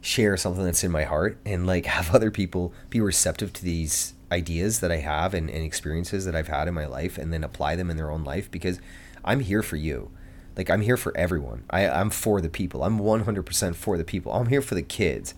share 0.00 0.36
something 0.36 0.64
that's 0.64 0.84
in 0.84 0.90
my 0.90 1.04
heart 1.04 1.38
and 1.44 1.66
like 1.66 1.86
have 1.86 2.14
other 2.14 2.30
people 2.30 2.72
be 2.88 3.00
receptive 3.00 3.52
to 3.54 3.64
these 3.64 4.14
ideas 4.32 4.80
that 4.80 4.92
I 4.92 4.98
have 4.98 5.34
and, 5.34 5.50
and 5.50 5.64
experiences 5.64 6.24
that 6.24 6.36
I've 6.36 6.48
had 6.48 6.68
in 6.68 6.74
my 6.74 6.86
life 6.86 7.18
and 7.18 7.32
then 7.32 7.42
apply 7.42 7.76
them 7.76 7.90
in 7.90 7.96
their 7.96 8.10
own 8.10 8.22
life 8.22 8.50
because 8.50 8.80
I'm 9.24 9.40
here 9.40 9.62
for 9.62 9.76
you. 9.76 10.10
Like 10.60 10.68
I'm 10.68 10.82
here 10.82 10.98
for 10.98 11.16
everyone. 11.16 11.64
I, 11.70 11.88
I'm 11.88 12.10
for 12.10 12.42
the 12.42 12.50
people. 12.50 12.82
I'm 12.82 12.98
100% 12.98 13.74
for 13.74 13.96
the 13.96 14.04
people. 14.04 14.30
I'm 14.30 14.48
here 14.48 14.60
for 14.60 14.74
the 14.74 14.82
kids 14.82 15.32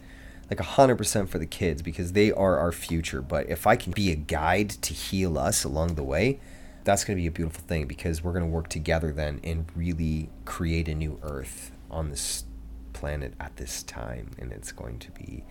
like 0.51 0.59
100% 0.59 1.29
for 1.29 1.39
the 1.39 1.47
kids 1.47 1.81
because 1.81 2.13
they 2.13 2.33
are 2.33 2.59
our 2.59 2.73
future. 2.73 3.23
But 3.23 3.49
if 3.49 3.69
I 3.69 3.77
can 3.77 3.93
be 3.93 4.11
a 4.11 4.17
guide 4.17 4.71
to 4.71 4.93
heal 4.93 5.39
us 5.39 5.63
along 5.63 5.95
the 5.95 6.03
way, 6.03 6.41
that's 6.83 7.05
going 7.05 7.17
to 7.17 7.23
be 7.23 7.29
a 7.29 7.31
beautiful 7.31 7.63
thing 7.63 7.87
because 7.87 8.25
we're 8.25 8.33
going 8.33 8.45
to 8.45 8.51
work 8.51 8.69
together 8.69 9.13
then 9.13 9.41
and 9.45 9.65
really 9.77 10.29
create 10.45 10.89
a 10.89 10.95
new 10.97 11.21
earth 11.23 11.71
on 11.89 12.11
this 12.11 12.43
planet 12.93 13.35
at 13.39 13.57
this 13.59 13.85
time. 13.85 14.33
And 14.39 14.51
it's 14.51 14.73
going 14.73 14.99
to 14.99 15.13
be 15.13 15.45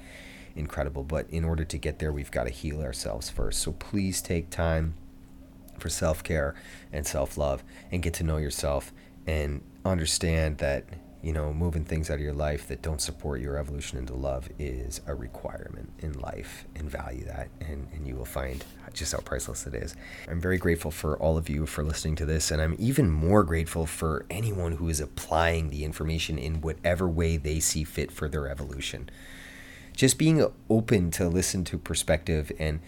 incredible. 0.54 1.04
But 1.04 1.30
in 1.30 1.46
order 1.46 1.64
to 1.64 1.78
get 1.78 2.00
there, 2.00 2.12
we've 2.12 2.30
got 2.30 2.44
to 2.44 2.52
heal 2.52 2.82
ourselves 2.82 3.30
first. 3.30 3.62
So 3.62 3.72
please 3.72 4.22
take 4.22 4.50
time 4.50 4.96
for 5.80 5.90
self 5.90 6.22
care 6.22 6.54
and 6.92 7.08
self 7.08 7.38
love 7.38 7.64
and 7.92 8.04
get 8.04 8.14
to 8.16 8.24
know 8.24 8.38
yourself 8.38 8.94
and 9.28 9.62
understand 9.86 10.58
that 10.60 10.86
you 11.22 11.34
know, 11.34 11.54
moving 11.54 11.86
things 11.86 12.10
out 12.10 12.16
of 12.16 12.22
your 12.22 12.34
life 12.34 12.68
that 12.68 12.82
don't 12.82 13.02
support 13.02 13.42
your 13.42 13.58
evolution 13.58 13.98
into 13.98 14.16
love 14.16 14.50
is 14.58 15.02
a 15.06 15.14
requirement 15.14 15.92
in 16.00 16.14
life 16.14 16.66
and 16.76 16.90
value 16.90 17.24
that 17.26 17.50
and, 17.62 17.88
and 17.94 18.08
you 18.08 18.16
will 18.16 18.26
find 18.26 18.66
just 18.94 19.12
how 19.12 19.20
priceless 19.20 19.68
it 19.68 19.76
is. 19.76 19.96
I'm 20.28 20.42
very 20.42 20.58
grateful 20.58 20.90
for 20.90 21.18
all 21.18 21.38
of 21.38 21.48
you 21.48 21.66
for 21.68 21.84
listening 21.84 22.16
to 22.18 22.26
this 22.26 22.50
and 22.50 22.62
I'm 22.62 22.76
even 22.80 23.12
more 23.12 23.44
grateful 23.44 23.86
for 23.86 24.26
anyone 24.30 24.74
who 24.74 24.90
is 24.90 25.00
applying 25.00 25.70
the 25.70 25.86
information 25.86 26.40
in 26.40 26.62
whatever 26.62 27.08
way 27.08 27.38
they 27.38 27.60
see 27.60 27.84
fit 27.84 28.12
for 28.12 28.28
their 28.28 28.48
evolution. 28.50 29.10
Just 29.96 30.18
being 30.18 30.44
open 30.70 31.12
to 31.12 31.28
listen 31.28 31.64
to 31.66 31.78
perspective 31.78 32.52
and 32.58 32.80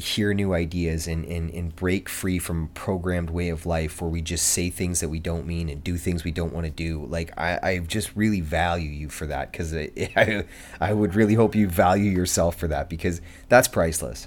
hear 0.00 0.34
new 0.34 0.54
ideas 0.54 1.06
and, 1.06 1.24
and, 1.26 1.50
and 1.50 1.74
break 1.76 2.08
free 2.08 2.38
from 2.38 2.64
a 2.64 2.66
programmed 2.68 3.30
way 3.30 3.48
of 3.48 3.66
life 3.66 4.00
where 4.00 4.10
we 4.10 4.20
just 4.20 4.48
say 4.48 4.70
things 4.70 5.00
that 5.00 5.08
we 5.08 5.20
don't 5.20 5.46
mean 5.46 5.68
and 5.68 5.84
do 5.84 5.96
things 5.96 6.24
we 6.24 6.32
don't 6.32 6.52
want 6.52 6.64
to 6.64 6.70
do. 6.70 7.04
Like 7.06 7.32
I, 7.38 7.58
I 7.62 7.78
just 7.78 8.14
really 8.16 8.40
value 8.40 8.90
you 8.90 9.08
for 9.08 9.26
that 9.26 9.52
because 9.52 9.74
I, 10.16 10.44
I 10.80 10.92
would 10.92 11.14
really 11.14 11.34
hope 11.34 11.54
you 11.54 11.68
value 11.68 12.10
yourself 12.10 12.56
for 12.56 12.68
that 12.68 12.88
because 12.88 13.20
that's 13.48 13.68
priceless. 13.68 14.26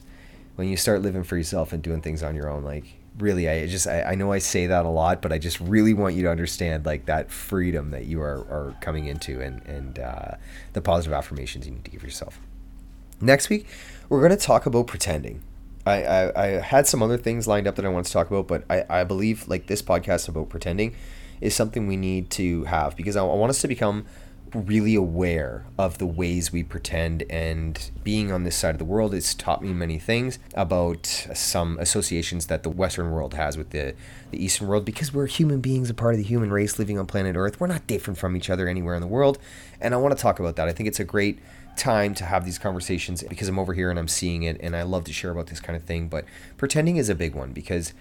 When 0.55 0.69
you 0.69 0.77
start 0.77 1.01
living 1.01 1.23
for 1.23 1.35
yourself 1.35 1.73
and 1.73 1.81
doing 1.81 2.01
things 2.01 2.21
on 2.23 2.35
your 2.35 2.49
own, 2.49 2.63
like 2.63 2.85
really, 3.17 3.49
I 3.49 3.65
just 3.67 3.87
I, 3.87 4.03
I 4.03 4.15
know 4.15 4.31
I 4.31 4.37
say 4.37 4.67
that 4.67 4.85
a 4.85 4.89
lot, 4.89 5.21
but 5.21 5.33
I 5.33 5.39
just 5.39 5.59
really 5.59 5.93
want 5.93 6.15
you 6.15 6.23
to 6.23 6.29
understand 6.29 6.85
like 6.85 7.05
that 7.07 7.31
freedom 7.31 7.91
that 7.91 8.05
you 8.05 8.21
are, 8.21 8.45
are 8.49 8.75
coming 8.81 9.07
into 9.07 9.41
and 9.41 9.63
and 9.65 9.99
uh, 9.99 10.35
the 10.73 10.81
positive 10.81 11.13
affirmations 11.13 11.65
you 11.65 11.73
need 11.73 11.85
to 11.85 11.91
give 11.91 12.03
yourself. 12.03 12.39
Next 13.19 13.49
week, 13.49 13.67
we're 14.09 14.19
going 14.19 14.37
to 14.37 14.45
talk 14.45 14.65
about 14.65 14.87
pretending 14.87 15.41
I, 15.85 16.03
I, 16.03 16.43
I 16.43 16.47
had 16.59 16.87
some 16.87 17.03
other 17.03 17.17
things 17.17 17.47
lined 17.47 17.67
up 17.67 17.75
that 17.75 17.85
I 17.85 17.89
want 17.89 18.05
to 18.05 18.11
talk 18.11 18.29
about, 18.29 18.47
but 18.47 18.63
I, 18.69 18.85
I 18.89 19.03
believe 19.03 19.47
like 19.47 19.67
this 19.67 19.81
podcast 19.81 20.27
about 20.29 20.49
pretending 20.49 20.95
is 21.41 21.53
something 21.53 21.87
we 21.87 21.97
need 21.97 22.29
to 22.31 22.63
have 22.65 22.95
because 22.95 23.15
I, 23.15 23.21
I 23.21 23.35
want 23.35 23.49
us 23.49 23.61
to 23.61 23.67
become 23.67 24.05
really 24.53 24.95
aware 24.95 25.65
of 25.79 25.97
the 25.97 26.05
ways 26.05 26.51
we 26.51 26.63
pretend 26.63 27.23
and 27.29 27.89
being 28.03 28.31
on 28.31 28.43
this 28.43 28.55
side 28.55 28.75
of 28.75 28.77
the 28.77 28.85
world 28.85 29.13
it's 29.13 29.33
taught 29.33 29.63
me 29.63 29.73
many 29.73 29.97
things 29.97 30.37
about 30.53 31.07
some 31.07 31.77
associations 31.79 32.45
that 32.47 32.61
the 32.61 32.69
western 32.69 33.09
world 33.11 33.33
has 33.33 33.57
with 33.57 33.71
the, 33.71 33.95
the 34.29 34.43
eastern 34.43 34.67
world. 34.67 34.85
Because 34.85 35.11
we're 35.11 35.25
human 35.25 35.59
beings 35.59 35.89
a 35.89 35.93
part 35.93 36.13
of 36.13 36.19
the 36.19 36.23
human 36.23 36.51
race 36.51 36.77
living 36.77 36.99
on 36.99 37.07
planet 37.07 37.35
earth 37.35 37.59
we're 37.59 37.67
not 37.67 37.87
different 37.87 38.17
from 38.17 38.35
each 38.35 38.49
other 38.49 38.67
anywhere 38.67 38.95
in 38.95 39.01
the 39.01 39.07
world 39.07 39.39
and 39.81 39.93
i 39.93 39.97
want 39.97 40.15
to 40.15 40.21
talk 40.21 40.39
about 40.39 40.55
that. 40.55 40.67
I 40.67 40.71
think 40.71 40.87
it's 40.87 40.99
a 40.99 41.03
great 41.03 41.39
time 41.75 42.13
to 42.15 42.25
have 42.25 42.45
these 42.45 42.57
conversations 42.57 43.23
because 43.23 43.47
I'm 43.47 43.59
over 43.59 43.73
here 43.73 43.89
and 43.89 43.99
I'm 43.99 44.07
seeing 44.07 44.43
it 44.43 44.57
and 44.59 44.75
I 44.75 44.83
love 44.83 45.03
to 45.05 45.13
share 45.13 45.31
about 45.31 45.47
this 45.47 45.59
kind 45.59 45.75
of 45.75 45.83
thing. 45.83 46.07
But 46.07 46.25
pretending 46.57 46.97
is 46.97 47.09
a 47.09 47.15
big 47.15 47.35
one 47.35 47.53
because, 47.53 47.93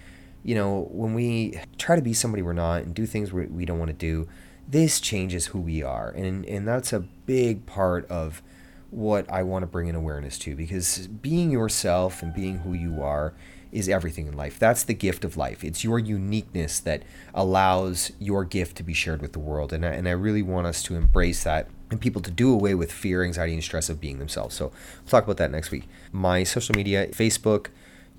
you 0.43 0.55
know, 0.55 0.87
when 0.91 1.13
we 1.13 1.59
try 1.77 1.95
to 1.95 2.01
be 2.01 2.13
somebody 2.13 2.41
we're 2.41 2.53
not 2.53 2.83
and 2.83 2.93
do 2.93 3.05
things 3.05 3.31
we, 3.33 3.65
don't 3.65 3.79
want 3.79 3.89
to 3.89 3.93
do, 3.93 4.27
this 4.67 4.99
changes 4.99 5.47
who 5.47 5.59
we 5.59 5.83
are. 5.83 6.09
And, 6.09 6.45
and 6.45 6.67
that's 6.67 6.93
a 6.93 6.99
big 6.99 7.65
part 7.65 8.09
of 8.09 8.41
what 8.89 9.29
I 9.29 9.43
want 9.43 9.63
to 9.63 9.67
bring 9.67 9.87
in 9.87 9.95
awareness 9.95 10.37
to 10.39 10.55
because 10.55 11.07
being 11.07 11.49
yourself 11.49 12.21
and 12.21 12.33
being 12.33 12.59
who 12.59 12.73
you 12.73 13.01
are 13.01 13.33
is 13.73 13.89
everything 13.89 14.27
in 14.27 14.37
life. 14.37 14.59
That's 14.59 14.83
the 14.83 14.93
gift 14.93 15.25
of 15.25 15.35
life. 15.35 15.63
It's 15.63 15.83
your 15.83 15.99
uniqueness 15.99 16.79
that 16.81 17.03
allows 17.33 18.11
your 18.19 18.45
gift 18.45 18.77
to 18.77 18.83
be 18.83 18.93
shared 18.93 19.21
with 19.21 19.33
the 19.33 19.39
world. 19.39 19.73
And 19.73 19.85
I, 19.85 19.89
and 19.89 20.07
I 20.07 20.11
really 20.11 20.43
want 20.43 20.67
us 20.67 20.83
to 20.83 20.95
embrace 20.95 21.43
that 21.43 21.69
and 21.89 21.99
people 21.99 22.21
to 22.21 22.31
do 22.31 22.53
away 22.53 22.75
with 22.75 22.91
fear, 22.91 23.23
anxiety, 23.23 23.53
and 23.53 23.63
stress 23.63 23.89
of 23.89 23.99
being 23.99 24.19
themselves. 24.19 24.55
So 24.55 24.65
we'll 24.65 25.09
talk 25.09 25.23
about 25.23 25.37
that 25.37 25.51
next 25.51 25.71
week. 25.71 25.87
My 26.11 26.43
social 26.43 26.75
media 26.75 27.07
Facebook, 27.07 27.67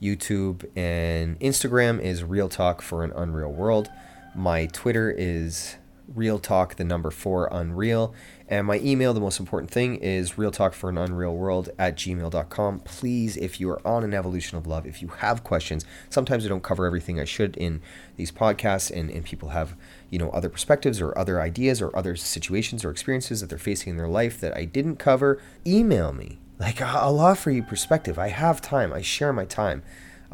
YouTube, 0.03 0.65
and 0.77 1.39
Instagram 1.41 2.01
is 2.01 2.25
Real 2.25 2.49
Talk 2.49 2.83
for 2.83 3.05
an 3.05 3.13
Unreal 3.15 3.53
World. 3.53 3.91
My 4.35 4.67
Twitter 4.67 5.11
is 5.11 5.77
Real 6.09 6.39
Talk, 6.39 6.77
the 6.77 6.85
number 6.85 7.11
four 7.11 7.49
Unreal. 7.51 8.15
And 8.47 8.67
my 8.67 8.79
email, 8.81 9.15
the 9.15 9.21
most 9.21 9.41
important 9.41 9.71
thing, 9.71 9.97
is 9.97 10.37
real 10.37 10.51
talk 10.51 10.75
for 10.75 10.91
an 10.91 10.99
unreal 10.99 11.35
world 11.35 11.71
at 11.79 11.97
gmail.com. 11.97 12.81
Please, 12.81 13.39
if 13.39 13.59
you 13.59 13.71
are 13.71 13.87
on 13.87 14.05
an 14.05 14.13
evolution 14.13 14.59
of 14.59 14.67
love, 14.67 14.87
if 14.87 15.01
you 15.01 15.09
have 15.09 15.43
questions, 15.43 15.87
sometimes 16.11 16.45
I 16.45 16.49
don't 16.49 16.63
cover 16.63 16.85
everything 16.85 17.19
I 17.19 17.25
should 17.25 17.57
in 17.57 17.81
these 18.17 18.31
podcasts, 18.31 18.91
and, 18.91 19.11
and 19.11 19.25
people 19.25 19.51
have, 19.51 19.75
you 20.11 20.19
know, 20.19 20.29
other 20.31 20.51
perspectives 20.51 21.01
or 21.01 21.17
other 21.17 21.41
ideas 21.41 21.81
or 21.81 21.97
other 21.97 22.17
situations 22.17 22.85
or 22.85 22.91
experiences 22.91 23.41
that 23.41 23.49
they're 23.49 23.59
facing 23.59 23.93
in 23.93 23.97
their 23.97 24.09
life 24.09 24.39
that 24.41 24.55
I 24.55 24.67
didn't 24.67 24.97
cover. 24.97 25.41
Email 25.67 26.13
me. 26.13 26.39
Like, 26.59 26.83
I'll 26.83 27.21
offer 27.21 27.51
you 27.51 27.63
perspective. 27.63 28.19
I 28.19 28.29
have 28.29 28.61
time, 28.61 28.93
I 28.93 29.01
share 29.01 29.33
my 29.33 29.47
time 29.47 29.83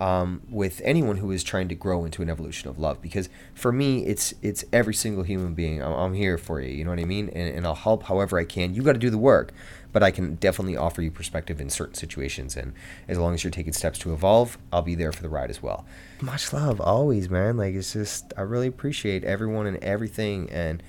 um, 0.00 0.40
with 0.48 0.80
anyone 0.82 1.18
who 1.18 1.30
is 1.30 1.44
trying 1.44 1.68
to 1.68 1.74
grow 1.74 2.06
into 2.06 2.22
an 2.22 2.30
evolution 2.30 2.70
of 2.70 2.78
love. 2.78 3.02
Because 3.02 3.28
for 3.54 3.70
me, 3.70 4.06
it's 4.06 4.32
it's 4.40 4.64
every 4.72 4.94
single 4.94 5.22
human 5.22 5.52
being. 5.52 5.82
I'm, 5.82 5.92
I'm 5.92 6.14
here 6.14 6.38
for 6.38 6.60
you. 6.60 6.74
You 6.74 6.84
know 6.84 6.90
what 6.90 6.98
I 6.98 7.04
mean? 7.04 7.28
And, 7.28 7.54
and 7.54 7.66
I'll 7.66 7.74
help 7.74 8.04
however 8.04 8.38
I 8.38 8.44
can. 8.44 8.74
You 8.74 8.82
got 8.82 8.94
to 8.94 8.98
do 8.98 9.10
the 9.10 9.18
work, 9.18 9.52
but 9.92 10.02
I 10.02 10.10
can 10.10 10.36
definitely 10.36 10.76
offer 10.76 11.02
you 11.02 11.10
perspective 11.10 11.60
in 11.60 11.68
certain 11.68 11.94
situations. 11.94 12.56
And 12.56 12.72
as 13.08 13.18
long 13.18 13.34
as 13.34 13.44
you're 13.44 13.50
taking 13.50 13.74
steps 13.74 13.98
to 14.00 14.14
evolve, 14.14 14.56
I'll 14.72 14.80
be 14.80 14.94
there 14.94 15.12
for 15.12 15.22
the 15.22 15.28
ride 15.28 15.50
as 15.50 15.62
well. 15.62 15.84
Much 16.22 16.50
love, 16.54 16.80
always, 16.80 17.28
man. 17.28 17.58
Like 17.58 17.74
it's 17.74 17.92
just 17.92 18.32
I 18.38 18.40
really 18.40 18.68
appreciate 18.68 19.22
everyone 19.24 19.66
and 19.66 19.76
everything. 19.84 20.48
And 20.50 20.82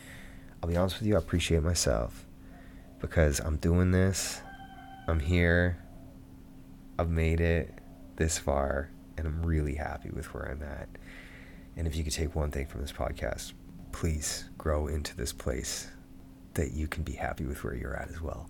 I'll 0.64 0.70
be 0.70 0.78
honest 0.78 1.00
with 1.00 1.08
you, 1.08 1.16
I 1.16 1.20
appreciate 1.20 1.64
myself 1.64 2.26
because 3.02 3.42
I'm 3.42 3.58
doing 3.58 3.92
this. 3.92 4.42
I'm 5.06 5.20
here. 5.20 5.80
I've 6.98 7.10
made 7.10 7.42
it 7.42 7.74
this 8.16 8.38
far 8.38 8.90
and 9.22 9.28
I'm 9.28 9.46
really 9.46 9.76
happy 9.76 10.10
with 10.10 10.34
where 10.34 10.50
I'm 10.50 10.64
at. 10.64 10.90
And 11.78 11.86
if 11.86 11.96
you 11.96 12.04
could 12.04 12.14
take 12.14 12.36
one 12.36 12.50
thing 12.50 12.66
from 12.66 12.82
this 12.82 12.92
podcast, 12.92 13.54
please 13.92 14.46
grow 14.58 14.88
into 14.88 15.16
this 15.16 15.32
place 15.32 15.88
that 16.56 16.72
you 16.72 16.88
can 16.88 17.04
be 17.04 17.14
happy 17.14 17.46
with 17.46 17.64
where 17.64 17.76
you're 17.76 17.96
at 17.96 18.10
as 18.10 18.20
well. 18.20 18.50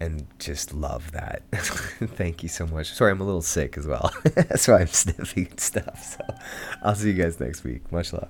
And 0.00 0.26
just 0.38 0.72
love 0.72 1.12
that. 1.12 1.42
Thank 1.52 2.42
you 2.42 2.48
so 2.48 2.66
much. 2.66 2.92
Sorry, 2.94 3.10
I'm 3.10 3.20
a 3.20 3.24
little 3.24 3.42
sick 3.42 3.76
as 3.76 3.86
well. 3.86 4.10
That's 4.34 4.66
why 4.66 4.80
I'm 4.80 4.86
sniffing 4.86 5.58
stuff. 5.58 6.02
So 6.02 6.34
I'll 6.82 6.94
see 6.94 7.10
you 7.10 7.22
guys 7.22 7.38
next 7.38 7.62
week. 7.62 7.92
Much 7.92 8.12
love. 8.12 8.28